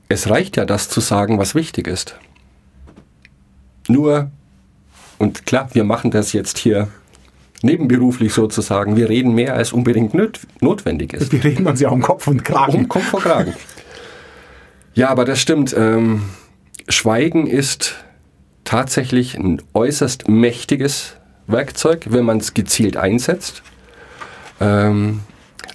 es 0.09 0.29
reicht 0.29 0.57
ja, 0.57 0.65
das 0.65 0.89
zu 0.89 0.99
sagen, 0.99 1.39
was 1.39 1.55
wichtig 1.55 1.87
ist. 1.87 2.19
Nur, 3.87 4.29
und 5.17 5.47
klar, 5.47 5.69
wir 5.73 5.85
machen 5.85 6.11
das 6.11 6.33
jetzt 6.33 6.59
hier 6.59 6.89
nebenberuflich 7.63 8.31
sozusagen. 8.31 8.95
Wir 8.95 9.09
reden 9.09 9.33
mehr, 9.33 9.55
als 9.55 9.73
unbedingt 9.73 10.13
nöt 10.13 10.39
notwendig 10.61 11.13
ist. 11.13 11.31
Wir 11.31 11.43
reden 11.43 11.65
uns 11.65 11.79
ja 11.79 11.89
um 11.89 12.03
Kopf 12.03 12.27
und 12.27 12.45
Kragen. 12.45 12.75
Um 12.75 12.87
Kopf 12.87 13.05
vor 13.05 13.21
Kragen. 13.21 13.53
Ja, 14.95 15.09
aber 15.09 15.25
das 15.25 15.39
stimmt. 15.39 15.75
Ähm, 15.77 16.23
Schweigen 16.87 17.47
ist 17.47 17.95
tatsächlich 18.63 19.35
ein 19.35 19.61
äußerst 19.73 20.27
mächtiges 20.27 21.15
Werkzeug, 21.47 22.07
wenn 22.09 22.25
man 22.25 22.37
es 22.37 22.53
gezielt 22.53 22.97
einsetzt. 22.97 23.63
Ähm, 24.59 25.21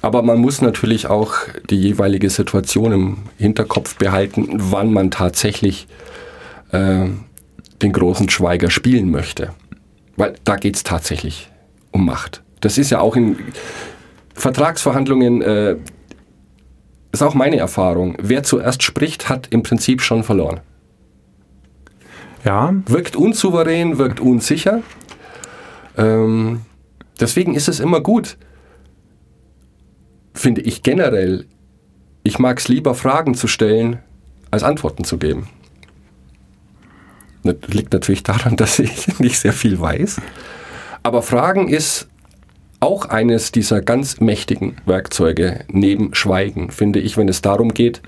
aber 0.01 0.23
man 0.23 0.39
muss 0.39 0.61
natürlich 0.61 1.09
auch 1.09 1.35
die 1.69 1.81
jeweilige 1.81 2.31
Situation 2.31 2.93
im 2.93 3.17
Hinterkopf 3.37 3.97
behalten, 3.97 4.47
wann 4.51 4.93
man 4.93 5.11
tatsächlich 5.11 5.89
ähm, 6.73 7.25
den 7.83 7.93
großen 7.93 8.29
Schweiger 8.29 8.71
spielen 8.71 9.11
möchte. 9.11 9.51
Weil 10.17 10.35
da 10.45 10.57
geht 10.57 10.77
es 10.77 10.85
tatsächlich 10.85 11.51
um 11.91 12.05
Macht. 12.05 12.43
Das 12.61 12.79
ist 12.79 12.91
ja 12.91 13.01
auch 13.01 13.17
in 13.17 13.37
Vertragsverhandlungen 14.35 15.43
äh, 15.43 15.77
ist 17.13 17.23
auch 17.23 17.35
meine 17.35 17.57
Erfahrung. 17.57 18.17
Wer 18.21 18.43
zuerst 18.43 18.83
spricht, 18.83 19.29
hat 19.29 19.49
im 19.51 19.63
Prinzip 19.63 20.03
schon 20.03 20.25
verloren. 20.25 20.61
Ja, 22.45 22.75
Wirkt 22.87 23.17
unsouverän, 23.17 23.99
wirkt 23.99 24.21
unsicher. 24.21 24.83
Ähm, 25.97 26.63
deswegen 27.19 27.55
ist 27.55 27.69
es 27.69 27.81
immer 27.81 28.01
gut, 28.01 28.37
finde 30.35 30.61
ich 30.61 30.83
generell. 30.83 31.47
Ich 32.23 32.39
mag 32.39 32.59
es 32.59 32.69
lieber, 32.69 32.95
Fragen 32.95 33.35
zu 33.35 33.49
stellen, 33.49 33.99
als 34.51 34.63
Antworten 34.63 35.05
zu 35.05 35.19
geben. 35.19 35.49
Das 37.43 37.57
liegt 37.69 37.93
natürlich 37.93 38.23
daran, 38.23 38.57
dass 38.57 38.79
ich 38.79 39.19
nicht 39.19 39.39
sehr 39.39 39.53
viel 39.53 39.81
weiß. 39.81 40.21
Aber 41.03 41.23
Fragen 41.23 41.69
ist 41.69 42.09
auch 42.81 43.07
eines 43.07 43.53
dieser 43.53 43.81
ganz 43.81 44.21
mächtigen 44.21 44.77
Werkzeuge 44.87 45.65
neben 45.69 46.15
Schweigen, 46.15 46.71
finde 46.71 47.01
ich, 47.01 47.17
wenn 47.17 47.29
es 47.29 47.43
darum 47.43 47.75
geht, 47.75 48.03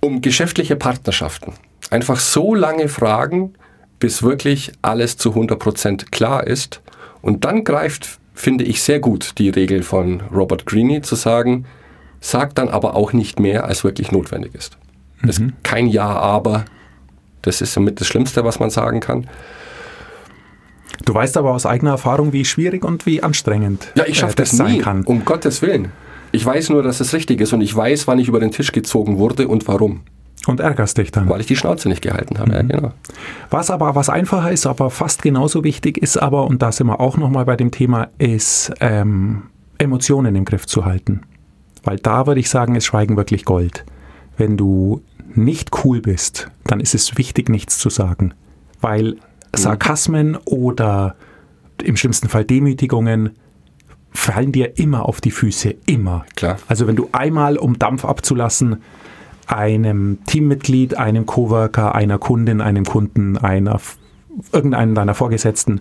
um 0.00 0.20
geschäftliche 0.20 0.76
Partnerschaften. 0.76 1.52
Einfach 1.90 2.18
so 2.18 2.54
lange 2.54 2.88
fragen, 2.88 3.54
bis 4.00 4.22
wirklich 4.22 4.72
alles 4.82 5.16
zu 5.16 5.30
100% 5.30 6.10
klar 6.10 6.46
ist. 6.46 6.82
Und 7.22 7.44
dann 7.44 7.64
greift, 7.64 8.18
finde 8.34 8.64
ich, 8.64 8.82
sehr 8.82 9.00
gut 9.00 9.38
die 9.38 9.50
Regel 9.50 9.82
von 9.82 10.20
Robert 10.32 10.66
Greene 10.66 11.02
zu 11.02 11.14
sagen, 11.14 11.64
sag 12.20 12.54
dann 12.54 12.68
aber 12.68 12.96
auch 12.96 13.12
nicht 13.12 13.38
mehr, 13.38 13.64
als 13.64 13.84
wirklich 13.84 14.10
notwendig 14.10 14.54
ist. 14.54 14.76
Das 15.22 15.38
ist 15.38 15.52
kein 15.62 15.86
Ja, 15.86 16.08
aber. 16.08 16.64
Das 17.42 17.60
ist 17.60 17.74
somit 17.74 18.00
das 18.00 18.06
Schlimmste, 18.06 18.44
was 18.44 18.58
man 18.58 18.70
sagen 18.70 19.00
kann. 19.00 19.28
Du 21.04 21.14
weißt 21.14 21.36
aber 21.36 21.52
aus 21.52 21.66
eigener 21.66 21.92
Erfahrung, 21.92 22.32
wie 22.32 22.44
schwierig 22.44 22.84
und 22.84 23.06
wie 23.06 23.22
anstrengend 23.22 23.92
Ja, 23.94 24.04
ich 24.06 24.18
schaffe 24.18 24.34
äh, 24.34 24.36
das, 24.36 24.50
sein 24.50 24.72
nie, 24.72 24.78
kann. 24.78 25.02
um 25.04 25.24
Gottes 25.24 25.62
Willen. 25.62 25.92
Ich 26.32 26.44
weiß 26.44 26.70
nur, 26.70 26.82
dass 26.82 27.00
es 27.00 27.12
richtig 27.14 27.40
ist 27.40 27.52
und 27.52 27.60
ich 27.60 27.74
weiß, 27.74 28.08
wann 28.08 28.18
ich 28.18 28.28
über 28.28 28.40
den 28.40 28.50
Tisch 28.50 28.72
gezogen 28.72 29.18
wurde 29.18 29.46
und 29.48 29.68
warum. 29.68 30.00
Und 30.46 30.60
ärgerst 30.60 30.98
dich 30.98 31.10
dann. 31.10 31.28
Weil 31.28 31.40
ich 31.40 31.46
die 31.46 31.56
Schnauze 31.56 31.88
nicht 31.88 32.02
gehalten 32.02 32.38
habe. 32.38 32.52
Ja, 32.52 32.62
genau. 32.62 32.92
Was 33.50 33.70
aber 33.70 33.94
was 33.94 34.08
einfacher 34.10 34.50
ist, 34.50 34.66
aber 34.66 34.90
fast 34.90 35.22
genauso 35.22 35.64
wichtig 35.64 35.96
ist 35.96 36.16
aber, 36.18 36.46
und 36.46 36.60
da 36.60 36.70
sind 36.72 36.88
wir 36.88 37.00
auch 37.00 37.16
nochmal 37.16 37.44
bei 37.44 37.56
dem 37.56 37.70
Thema, 37.70 38.08
ist 38.18 38.72
ähm, 38.80 39.44
Emotionen 39.78 40.34
im 40.34 40.44
Griff 40.44 40.66
zu 40.66 40.84
halten. 40.84 41.22
Weil 41.82 41.98
da 41.98 42.26
würde 42.26 42.40
ich 42.40 42.50
sagen, 42.50 42.74
ist 42.74 42.84
Schweigen 42.86 43.16
wirklich 43.16 43.44
Gold. 43.44 43.84
Wenn 44.36 44.56
du 44.56 45.02
nicht 45.34 45.70
cool 45.84 46.00
bist, 46.00 46.50
dann 46.64 46.80
ist 46.80 46.94
es 46.94 47.16
wichtig, 47.16 47.48
nichts 47.48 47.78
zu 47.78 47.88
sagen. 47.88 48.34
Weil 48.80 49.16
Sarkasmen 49.56 50.36
oder 50.44 51.16
im 51.82 51.96
schlimmsten 51.96 52.28
Fall 52.28 52.44
Demütigungen 52.44 53.30
fallen 54.10 54.52
dir 54.52 54.78
immer 54.78 55.06
auf 55.08 55.20
die 55.20 55.32
Füße, 55.32 55.74
immer. 55.86 56.24
Klar. 56.36 56.58
Also 56.68 56.86
wenn 56.86 56.96
du 56.96 57.08
einmal, 57.12 57.56
um 57.58 57.78
Dampf 57.78 58.04
abzulassen, 58.04 58.82
einem 59.46 60.18
Teammitglied, 60.26 60.96
einem 60.96 61.26
Coworker, 61.26 61.94
einer 61.94 62.18
Kundin, 62.18 62.60
einem 62.60 62.84
Kunden, 62.84 63.36
einer 63.36 63.80
irgendeinen 64.52 64.94
deiner 64.94 65.14
Vorgesetzten 65.14 65.80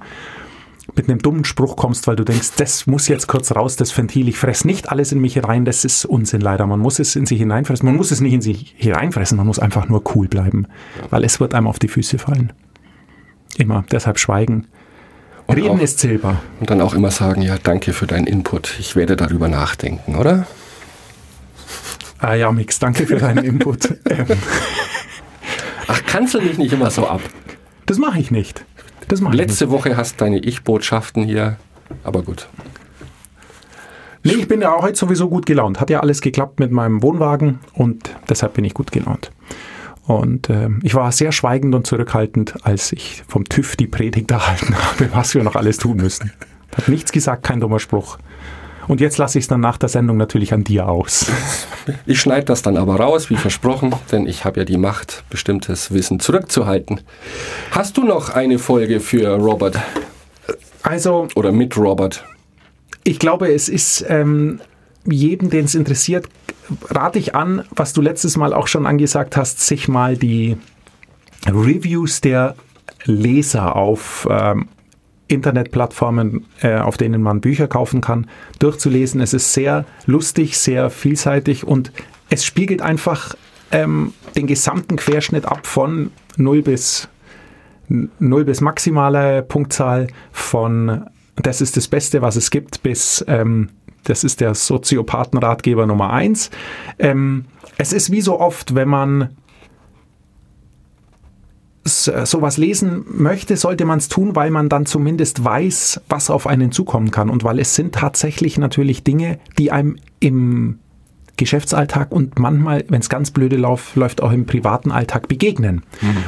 mit 0.96 1.10
einem 1.10 1.20
dummen 1.20 1.46
Spruch 1.46 1.76
kommst, 1.76 2.08
weil 2.08 2.16
du 2.16 2.24
denkst, 2.24 2.52
das 2.58 2.88
muss 2.88 3.08
jetzt 3.08 3.28
kurz 3.28 3.56
raus, 3.56 3.78
das 3.78 3.98
Ventil, 3.98 4.28
ich 4.28 4.38
fress 4.38 4.66
nicht 4.66 4.90
alles 4.92 5.12
in 5.12 5.22
mich 5.22 5.34
hinein, 5.34 5.64
das 5.64 5.86
ist 5.86 6.06
Unsinn 6.06 6.42
leider. 6.42 6.68
Man 6.68 6.80
muss 6.80 7.00
es 7.00 7.16
in 7.16 7.26
sich 7.26 7.40
hineinfressen, 7.40 7.86
man 7.86 7.96
muss 7.96 8.12
es 8.12 8.20
nicht 8.20 8.34
in 8.34 8.42
sich 8.42 8.76
hineinfressen, 8.78 9.38
man 9.38 9.48
muss 9.48 9.60
einfach 9.60 9.88
nur 9.88 10.04
cool 10.16 10.28
bleiben, 10.28 10.68
weil 11.10 11.24
es 11.24 11.40
wird 11.40 11.54
einem 11.54 11.68
auf 11.68 11.80
die 11.80 11.88
Füße 11.88 12.18
fallen. 12.18 12.52
Immer, 13.58 13.84
deshalb 13.92 14.20
schweigen. 14.20 14.68
Und 15.46 15.56
Reden 15.58 15.78
auch- 15.78 15.82
ist 15.82 16.00
Silber. 16.00 16.42
Und 16.60 16.70
dann 16.70 16.82
auch 16.82 16.94
immer 16.94 17.12
sagen, 17.12 17.42
ja, 17.42 17.58
danke 17.62 17.94
für 17.94 18.08
deinen 18.08 18.28
Input. 18.28 18.78
Ich 18.80 18.96
werde 18.96 19.16
darüber 19.16 19.48
nachdenken, 19.50 20.16
oder? 20.16 20.48
Ah 22.20 22.36
ja, 22.36 22.52
Mix, 22.52 22.80
danke 22.80 23.06
für 23.06 23.18
deinen 23.18 23.44
Input. 23.44 23.90
Ach, 25.88 26.06
kanzel 26.06 26.42
mich 26.42 26.58
nicht 26.58 26.72
immer 26.74 26.90
so 26.90 27.08
ab. 27.08 27.22
das 27.86 27.98
mache 27.98 28.20
ich 28.20 28.32
nicht. 28.32 28.64
Das 29.10 29.20
mache 29.20 29.34
ich 29.36 29.40
nicht. 29.42 29.50
Letzte 29.50 29.70
Woche 29.70 29.98
hast 29.98 30.22
deine 30.22 30.40
Ich-Botschaften 30.40 31.26
hier, 31.26 31.58
aber 32.04 32.22
gut. 32.24 32.48
Nee, 34.24 34.36
ich 34.36 34.48
bin 34.48 34.62
ja 34.62 34.74
auch 34.74 34.84
heute 34.84 34.96
sowieso 34.98 35.28
gut 35.30 35.46
gelaunt. 35.46 35.82
Hat 35.82 35.90
ja 35.90 36.00
alles 36.00 36.22
geklappt 36.22 36.62
mit 36.62 36.72
meinem 36.72 37.04
Wohnwagen 37.04 37.60
und 37.74 38.10
deshalb 38.30 38.54
bin 38.54 38.64
ich 38.64 38.74
gut 38.74 38.94
gelaunt. 38.94 39.32
Und 40.06 40.50
ähm, 40.50 40.80
ich 40.84 40.96
war 40.96 41.12
sehr 41.12 41.32
schweigend 41.32 41.74
und 41.76 41.88
zurückhaltend, 41.88 42.56
als 42.66 42.92
ich 42.92 43.24
vom 43.28 43.46
TÜV 43.46 43.76
die 43.76 43.88
Predigt 43.88 44.32
erhalten 44.32 44.76
habe, 44.84 45.10
was 45.14 45.34
wir 45.34 45.44
noch 45.44 45.56
alles 45.56 45.78
tun 45.78 45.98
müssen. 45.98 46.32
Hat 46.76 46.88
nichts 46.90 47.12
gesagt, 47.12 47.44
kein 47.44 47.60
dummer 47.60 47.80
Spruch. 47.80 48.18
Und 48.88 49.00
jetzt 49.00 49.18
lasse 49.18 49.38
ich 49.38 49.46
es 49.46 49.48
dann 49.48 49.62
nach 49.62 49.78
der 49.78 49.88
Sendung 49.88 50.18
natürlich 50.18 50.54
an 50.54 50.64
dir 50.64 50.88
aus. 50.88 51.28
Ich 52.06 52.22
schneide 52.22 52.46
das 52.46 52.62
dann 52.62 52.78
aber 52.78 52.96
raus, 52.96 53.30
wie 53.30 53.36
versprochen, 53.36 53.94
denn 54.10 54.26
ich 54.26 54.46
habe 54.46 54.62
ja 54.62 54.66
die 54.66 54.78
Macht, 54.78 55.26
bestimmtes 55.30 55.92
Wissen 55.92 56.22
zurückzuhalten. 56.22 57.02
Hast 57.72 57.98
du 57.98 58.06
noch 58.06 58.30
eine 58.30 58.58
Folge 58.58 59.02
für 59.02 59.28
Robert 59.36 59.78
Also, 60.82 61.28
oder 61.36 61.52
mit 61.52 61.76
Robert? 61.76 62.24
ich 63.04 63.20
glaube, 63.20 63.52
es 63.54 63.68
ist 63.68 64.06
ähm, 64.08 64.62
jedem, 65.04 65.50
den 65.50 65.66
es 65.66 65.76
interessiert, 65.76 66.30
rate 66.90 67.20
ich 67.20 67.36
an, 67.36 67.64
was 67.72 67.94
du 67.94 68.02
letztes 68.02 68.38
Mal 68.38 68.54
auch 68.54 68.68
schon 68.68 68.86
angesagt 68.86 69.38
hast, 69.38 69.60
sich 69.60 69.88
mal 69.88 70.18
die 70.18 70.58
Reviews 71.48 72.22
der 72.22 72.56
Leser 73.06 73.76
auf 73.76 74.28
ähm, 74.30 74.68
Internetplattformen, 75.28 76.46
äh, 76.62 76.78
auf 76.78 76.98
denen 76.98 77.22
man 77.22 77.42
Bücher 77.42 77.68
kaufen 77.68 78.02
kann, 78.02 78.28
durchzulesen. 78.60 79.22
Es 79.22 79.34
ist 79.34 79.54
sehr 79.54 79.86
lustig, 80.06 80.58
sehr 80.58 80.90
vielseitig 80.90 81.66
und 81.66 81.92
es 82.30 82.46
spiegelt 82.46 82.82
einfach 82.82 83.36
ähm, 83.72 84.14
den 84.36 84.48
gesamten 84.48 84.96
Querschnitt 84.96 85.46
ab 85.46 85.66
von 85.66 86.12
0 86.38 86.62
bis 86.62 87.10
0 87.90 88.46
bis 88.46 88.62
maximale 88.62 89.44
Punktzahl 89.44 90.08
von 90.32 91.06
das 91.36 91.62
ist 91.62 91.78
das 91.78 91.88
Beste, 91.88 92.22
was 92.22 92.36
es 92.36 92.52
gibt, 92.52 92.84
bis 92.84 93.24
ähm, 93.28 93.70
das 94.04 94.24
ist 94.24 94.42
der 94.42 94.54
Soziopathenratgeber 94.56 95.86
Nummer 95.86 96.12
1. 96.12 96.50
Ähm, 97.00 97.46
es 97.78 97.94
ist 97.94 98.12
wie 98.12 98.22
so 98.22 98.40
oft, 98.40 98.76
wenn 98.76 98.90
man 98.90 99.30
s- 101.86 102.12
sowas 102.26 102.58
lesen 102.58 103.06
möchte, 103.10 103.58
sollte 103.58 103.86
man 103.86 104.00
es 104.00 104.10
tun, 104.10 104.36
weil 104.36 104.52
man 104.52 104.70
dann 104.70 104.86
zumindest 104.86 105.44
weiß, 105.44 106.02
was 106.10 106.30
auf 106.30 106.48
einen 106.48 106.72
zukommen 106.72 107.12
kann. 107.12 107.30
Und 107.30 107.44
weil 107.44 107.60
es 107.60 107.76
sind 107.76 107.96
tatsächlich 107.96 108.58
natürlich 108.58 109.04
Dinge, 109.04 109.40
die 109.58 109.72
einem 109.72 109.98
im 110.20 110.80
Geschäftsalltag 111.36 112.12
und 112.12 112.38
manchmal, 112.38 112.86
wenn 112.90 113.02
es 113.02 113.10
ganz 113.10 113.32
blöde 113.32 113.58
lauf, 113.58 113.96
läuft, 113.96 114.22
auch 114.22 114.32
im 114.32 114.46
privaten 114.46 114.92
Alltag 114.92 115.28
begegnen. 115.28 115.82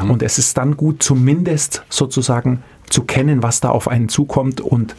Und 0.09 0.23
es 0.23 0.39
ist 0.39 0.57
dann 0.57 0.75
gut, 0.77 1.03
zumindest 1.03 1.83
sozusagen 1.89 2.63
zu 2.89 3.03
kennen, 3.03 3.43
was 3.43 3.61
da 3.61 3.69
auf 3.69 3.87
einen 3.87 4.09
zukommt 4.09 4.61
und 4.61 4.95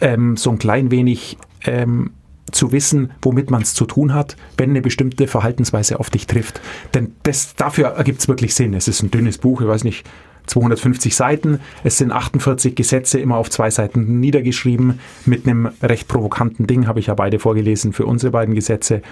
ähm, 0.00 0.36
so 0.36 0.50
ein 0.50 0.58
klein 0.58 0.90
wenig 0.92 1.38
ähm, 1.64 2.10
zu 2.50 2.72
wissen, 2.72 3.10
womit 3.22 3.50
man 3.50 3.62
es 3.62 3.74
zu 3.74 3.84
tun 3.84 4.14
hat, 4.14 4.36
wenn 4.56 4.70
eine 4.70 4.82
bestimmte 4.82 5.26
Verhaltensweise 5.26 6.00
auf 6.00 6.10
dich 6.10 6.26
trifft. 6.26 6.60
Denn 6.94 7.12
das, 7.22 7.54
dafür 7.54 7.88
ergibt 7.88 8.20
es 8.20 8.28
wirklich 8.28 8.54
Sinn. 8.54 8.74
Es 8.74 8.88
ist 8.88 9.02
ein 9.02 9.10
dünnes 9.10 9.38
Buch, 9.38 9.60
ich 9.60 9.68
weiß 9.68 9.84
nicht, 9.84 10.06
250 10.48 11.14
Seiten. 11.14 11.60
Es 11.84 11.98
sind 11.98 12.10
48 12.10 12.74
Gesetze 12.74 13.20
immer 13.20 13.36
auf 13.36 13.50
zwei 13.50 13.70
Seiten 13.70 14.20
niedergeschrieben. 14.20 14.98
Mit 15.26 15.46
einem 15.46 15.68
recht 15.82 16.08
provokanten 16.08 16.66
Ding 16.66 16.86
habe 16.86 17.00
ich 17.00 17.06
ja 17.06 17.14
beide 17.14 17.38
vorgelesen 17.38 17.92
für 17.92 18.06
unsere 18.06 18.32
beiden 18.32 18.54
Gesetze. 18.54 19.02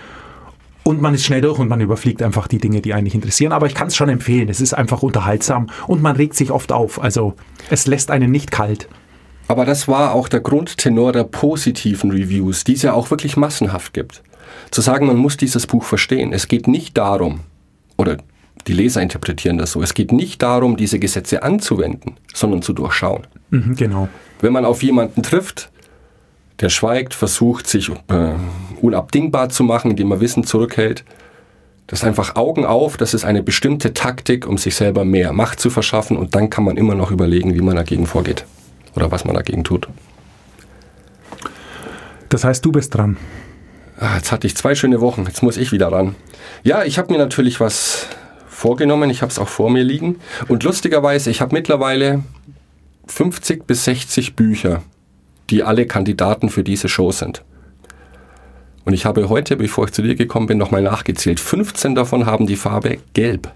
Und 0.83 1.03
man 1.03 1.15
ist 1.15 1.25
schnell 1.25 1.41
durch 1.41 1.59
und 1.59 1.69
man 1.69 1.81
überfliegt 1.81 2.23
einfach 2.23 2.47
die 2.47 2.59
Dinge, 2.59 2.81
die 2.81 2.95
eigentlich 2.95 3.15
interessieren. 3.15 3.53
Aber 3.53 3.67
ich 3.67 3.75
kann 3.75 3.89
es 3.89 3.97
schon 3.97 4.09
empfehlen. 4.09 4.49
Es 4.49 4.61
ist 4.61 4.73
einfach 4.73 5.03
unterhaltsam 5.03 5.69
und 5.87 6.01
man 6.01 6.17
regt 6.17 6.35
sich 6.35 6.51
oft 6.51 6.73
auf. 6.73 7.03
Also 7.03 7.35
es 7.71 7.87
lässt 7.87 8.11
einen 8.11 8.31
nicht 8.31 8.51
kalt. 8.51 8.89
Aber 9.49 9.65
das 9.65 9.87
war 9.87 10.13
auch 10.15 10.29
der 10.29 10.41
Grundtenor 10.41 11.13
der 11.13 11.25
positiven 11.25 12.11
Reviews, 12.11 12.65
die 12.65 12.75
es 12.75 12.83
ja 12.83 12.93
auch 12.93 13.11
wirklich 13.11 13.37
massenhaft 13.37 13.93
gibt. 13.93 14.23
Zu 14.71 14.81
sagen, 14.81 15.07
man 15.07 15.17
muss 15.17 15.37
dieses 15.37 15.67
Buch 15.67 15.85
verstehen. 15.85 16.33
Es 16.33 16.49
geht 16.49 16.67
nicht 16.67 16.97
darum, 16.97 17.41
oder 17.97 18.19
die 18.67 18.73
Leser 18.73 19.01
interpretieren 19.01 19.59
das 19.59 19.73
so, 19.73 19.83
es 19.83 19.95
geht 19.95 20.11
nicht 20.11 20.43
darum, 20.43 20.77
diese 20.77 20.99
Gesetze 20.99 21.45
anzuwenden, 21.45 22.17
sondern 22.35 22.63
zu 22.63 22.73
durchschauen. 22.73 23.27
Mhm, 23.51 23.77
genau. 23.77 24.09
Wenn 24.41 24.53
man 24.53 24.65
auf 24.65 24.83
jemanden 24.83 25.23
trifft, 25.23 25.71
der 26.61 26.69
schweigt, 26.69 27.15
versucht, 27.15 27.69
sich 27.69 27.91
äh, 27.91 28.33
unabdingbar 28.81 29.51
zu 29.51 29.63
machen, 29.63 29.93
indem 29.93 30.11
er 30.11 30.21
Wissen 30.21 30.43
zurückhält, 30.43 31.05
das 31.87 32.01
ist 32.01 32.05
einfach 32.05 32.35
Augen 32.35 32.65
auf, 32.65 32.97
das 32.97 33.15
ist 33.15 33.25
eine 33.25 33.45
bestimmte 33.45 33.95
Taktik, 33.95 34.49
um 34.49 34.59
sich 34.59 34.75
selber 34.75 35.05
mehr 35.05 35.33
Macht 35.33 35.61
zu 35.61 35.71
verschaffen 35.71 36.17
und 36.17 36.35
dann 36.35 36.51
kann 36.51 36.65
man 36.65 36.77
immer 36.77 36.97
noch 36.97 37.13
überlegen, 37.13 37.55
wie 37.55 37.61
man 37.61 37.77
dagegen 37.77 38.07
vorgeht 38.07 38.45
oder 38.97 39.11
was 39.11 39.25
man 39.25 39.35
dagegen 39.35 39.65
tut. 39.65 39.89
Das 42.29 42.45
heißt, 42.45 42.65
du 42.65 42.73
bist 42.73 42.95
dran. 42.95 43.17
Ah, 43.99 44.17
jetzt 44.17 44.33
hatte 44.33 44.47
ich 44.47 44.57
zwei 44.57 44.75
schöne 44.75 45.01
Wochen, 45.01 45.25
jetzt 45.25 45.43
muss 45.43 45.57
ich 45.57 45.73
wieder 45.73 45.91
ran. 45.91 46.15
Ja, 46.63 46.85
ich 46.85 46.99
habe 46.99 47.13
mir 47.13 47.19
natürlich 47.19 47.61
was 47.61 48.09
vorgenommen, 48.49 49.11
ich 49.11 49.23
habe 49.23 49.31
es 49.31 49.39
auch 49.39 49.49
vor 49.49 49.71
mir 49.71 49.85
liegen. 49.85 50.17
Und 50.49 50.63
lustigerweise, 50.65 51.31
ich 51.31 51.41
habe 51.41 51.55
mittlerweile 51.55 52.23
50 53.07 53.67
bis 53.67 53.85
60 53.85 54.35
Bücher, 54.37 54.83
die 55.51 55.63
alle 55.63 55.87
Kandidaten 55.87 56.51
für 56.51 56.65
diese 56.65 56.89
Show 56.89 57.13
sind. 57.13 57.43
Und 58.85 58.93
ich 58.93 59.05
habe 59.05 59.29
heute, 59.29 59.57
bevor 59.57 59.87
ich 59.87 59.93
zu 59.93 60.03
dir 60.03 60.15
gekommen 60.15 60.47
bin, 60.47 60.59
nochmal 60.59 60.83
nachgezählt. 60.83 61.41
15 61.41 61.95
davon 61.95 62.27
haben 62.27 62.47
die 62.47 62.57
Farbe 62.57 62.99
Gelb. 63.15 63.51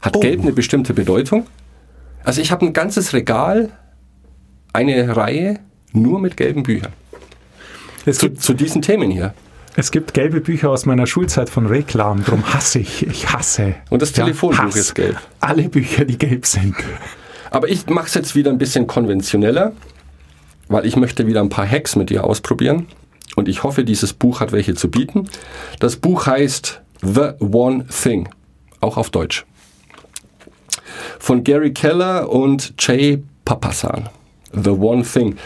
Hat 0.00 0.16
Oh. 0.16 0.20
Gelb 0.20 0.40
eine 0.40 0.52
bestimmte 0.52 0.94
Bedeutung? 0.94 1.46
Also 2.24 2.40
ich 2.40 2.50
habe 2.52 2.66
ein 2.66 2.72
ganzes 2.72 3.12
Regal, 3.12 3.70
eine 4.72 5.16
Reihe 5.16 5.60
nur 5.92 6.20
mit 6.20 6.36
gelben 6.36 6.62
Büchern. 6.62 6.92
Es 8.06 8.18
Zu, 8.18 8.28
gibt, 8.30 8.42
zu 8.42 8.54
diesen 8.54 8.82
Themen 8.82 9.10
hier. 9.10 9.34
es 9.76 9.90
gibt 9.90 10.14
gelbe 10.14 10.40
Bücher 10.40 10.70
aus 10.70 10.86
meiner 10.86 11.06
Schulzeit 11.06 11.50
von 11.50 11.66
Reklam. 11.66 12.24
Drum 12.24 12.42
hasse 12.52 12.78
ich. 12.80 13.06
Ich 13.06 13.32
hasse. 13.32 13.74
Und 13.90 14.02
das 14.02 14.12
Telefonbuch 14.12 14.58
Hass. 14.58 14.76
ist 14.76 14.94
gelb. 14.94 15.18
Alle 15.40 15.68
Bücher, 15.68 16.04
die 16.04 16.18
gelb 16.18 16.46
sind. 16.46 16.74
Aber 17.50 17.68
ich 17.68 17.86
mache 17.86 18.06
es 18.06 18.14
jetzt 18.14 18.34
wieder 18.34 18.50
ein 18.50 18.58
bisschen 18.58 18.86
konventioneller, 18.86 19.72
weil 20.68 20.86
ich 20.86 20.96
möchte 20.96 21.26
wieder 21.26 21.40
ein 21.40 21.50
paar 21.50 21.68
Hacks 21.68 21.94
mit 21.96 22.10
dir 22.10 22.24
ausprobieren. 22.24 22.86
Und 23.36 23.48
ich 23.48 23.62
hoffe, 23.62 23.84
dieses 23.84 24.12
Buch 24.14 24.40
hat 24.40 24.52
welche 24.52 24.74
zu 24.74 24.90
bieten. 24.90 25.28
Das 25.78 25.96
Buch 25.96 26.26
heißt 26.26 26.80
The 27.02 27.32
One 27.40 27.86
Thing, 27.86 28.28
auch 28.80 28.96
auf 28.96 29.10
Deutsch. 29.10 29.44
Von 31.18 31.44
Gary 31.44 31.72
Keller 31.72 32.30
und 32.30 32.74
Jay 32.78 33.22
Papasan. 33.44 34.08
The 34.52 34.70
One 34.70 35.02
Thing. 35.02 35.36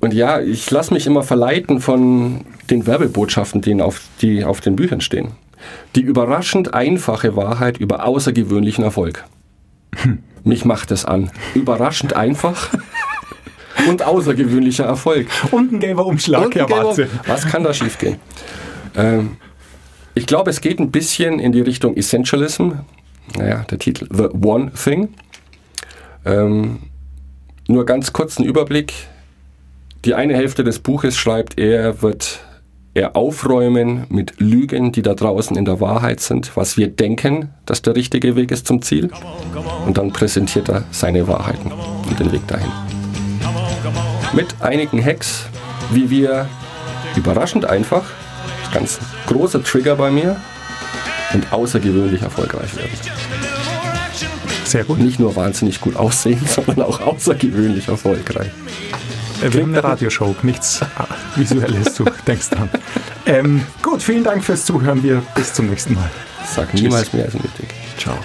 Und 0.00 0.14
ja, 0.14 0.40
ich 0.40 0.70
lasse 0.70 0.94
mich 0.94 1.06
immer 1.06 1.22
verleiten 1.22 1.80
von 1.80 2.44
den 2.70 2.86
Werbebotschaften, 2.86 3.60
die 3.60 3.80
auf, 3.80 4.02
die 4.20 4.44
auf 4.44 4.60
den 4.60 4.76
Büchern 4.76 5.00
stehen. 5.00 5.32
Die 5.94 6.02
überraschend 6.02 6.74
einfache 6.74 7.34
Wahrheit 7.34 7.78
über 7.78 8.04
außergewöhnlichen 8.04 8.84
Erfolg. 8.84 9.24
Mich 10.44 10.64
macht 10.64 10.90
es 10.90 11.04
an. 11.04 11.30
Überraschend 11.54 12.14
einfach 12.14 12.70
und 13.88 14.02
außergewöhnlicher 14.02 14.84
Erfolg. 14.84 15.26
Und 15.50 15.72
ein 15.72 15.80
gelber 15.80 16.06
Umschlag, 16.06 16.54
Herr 16.54 16.70
Watze. 16.70 17.08
Was 17.26 17.46
kann 17.46 17.64
da 17.64 17.72
schiefgehen? 17.72 18.16
Ähm, 18.94 19.38
ich 20.14 20.26
glaube, 20.26 20.50
es 20.50 20.60
geht 20.60 20.78
ein 20.78 20.90
bisschen 20.90 21.38
in 21.38 21.52
die 21.52 21.60
Richtung 21.60 21.96
Essentialism. 21.96 22.72
Naja, 23.36 23.64
der 23.70 23.78
Titel 23.78 24.06
The 24.10 24.28
One 24.46 24.72
Thing. 24.72 25.08
Ähm, 26.24 26.78
nur 27.68 27.84
ganz 27.86 28.12
kurzen 28.12 28.44
Überblick. 28.44 28.92
Die 30.04 30.14
eine 30.14 30.34
Hälfte 30.34 30.62
des 30.62 30.78
Buches 30.78 31.16
schreibt, 31.16 31.58
er 31.58 32.02
wird 32.02 32.40
er 32.96 33.14
aufräumen 33.14 34.06
mit 34.08 34.40
Lügen, 34.40 34.90
die 34.90 35.02
da 35.02 35.14
draußen 35.14 35.54
in 35.54 35.66
der 35.66 35.80
Wahrheit 35.82 36.20
sind, 36.20 36.56
was 36.56 36.78
wir 36.78 36.88
denken, 36.88 37.50
dass 37.66 37.82
der 37.82 37.94
richtige 37.94 38.36
Weg 38.36 38.50
ist 38.50 38.66
zum 38.66 38.80
Ziel. 38.80 39.10
Und 39.84 39.98
dann 39.98 40.12
präsentiert 40.12 40.70
er 40.70 40.84
seine 40.92 41.28
Wahrheiten 41.28 41.72
und 41.72 42.18
den 42.18 42.32
Weg 42.32 42.46
dahin. 42.48 42.72
Mit 44.32 44.62
einigen 44.62 45.04
Hacks, 45.04 45.44
wie 45.90 46.08
wir 46.08 46.48
überraschend 47.16 47.66
einfach, 47.66 48.04
ganz 48.72 48.98
großer 49.26 49.62
Trigger 49.62 49.96
bei 49.96 50.10
mir, 50.10 50.36
und 51.36 51.52
außergewöhnlich 51.52 52.22
erfolgreich 52.22 52.74
werden. 52.76 52.90
Sehr 54.64 54.84
gut. 54.84 54.98
Nicht 54.98 55.20
nur 55.20 55.36
wahnsinnig 55.36 55.80
gut 55.80 55.96
aussehen, 55.96 56.40
sondern 56.48 56.82
auch 56.82 57.00
außergewöhnlich 57.00 57.88
erfolgreich. 57.88 58.50
Äh, 59.42 59.52
Wir 59.52 59.62
haben 59.62 59.74
eine 59.74 59.84
Radioshow, 59.84 60.34
nichts 60.42 60.80
Visuelles, 61.36 61.94
du 61.94 62.04
denkst 62.26 62.50
dran. 62.50 62.70
Ähm, 63.26 63.62
gut, 63.82 64.02
vielen 64.02 64.24
Dank 64.24 64.42
fürs 64.42 64.64
Zuhören. 64.64 65.02
Wir 65.02 65.22
bis 65.34 65.52
zum 65.52 65.68
nächsten 65.68 65.94
Mal. 65.94 66.10
Sag 66.54 66.72
niemals 66.74 67.12
mehr 67.12 67.26
als 67.26 67.34
nötig. 67.34 67.68
Ciao. 67.98 68.16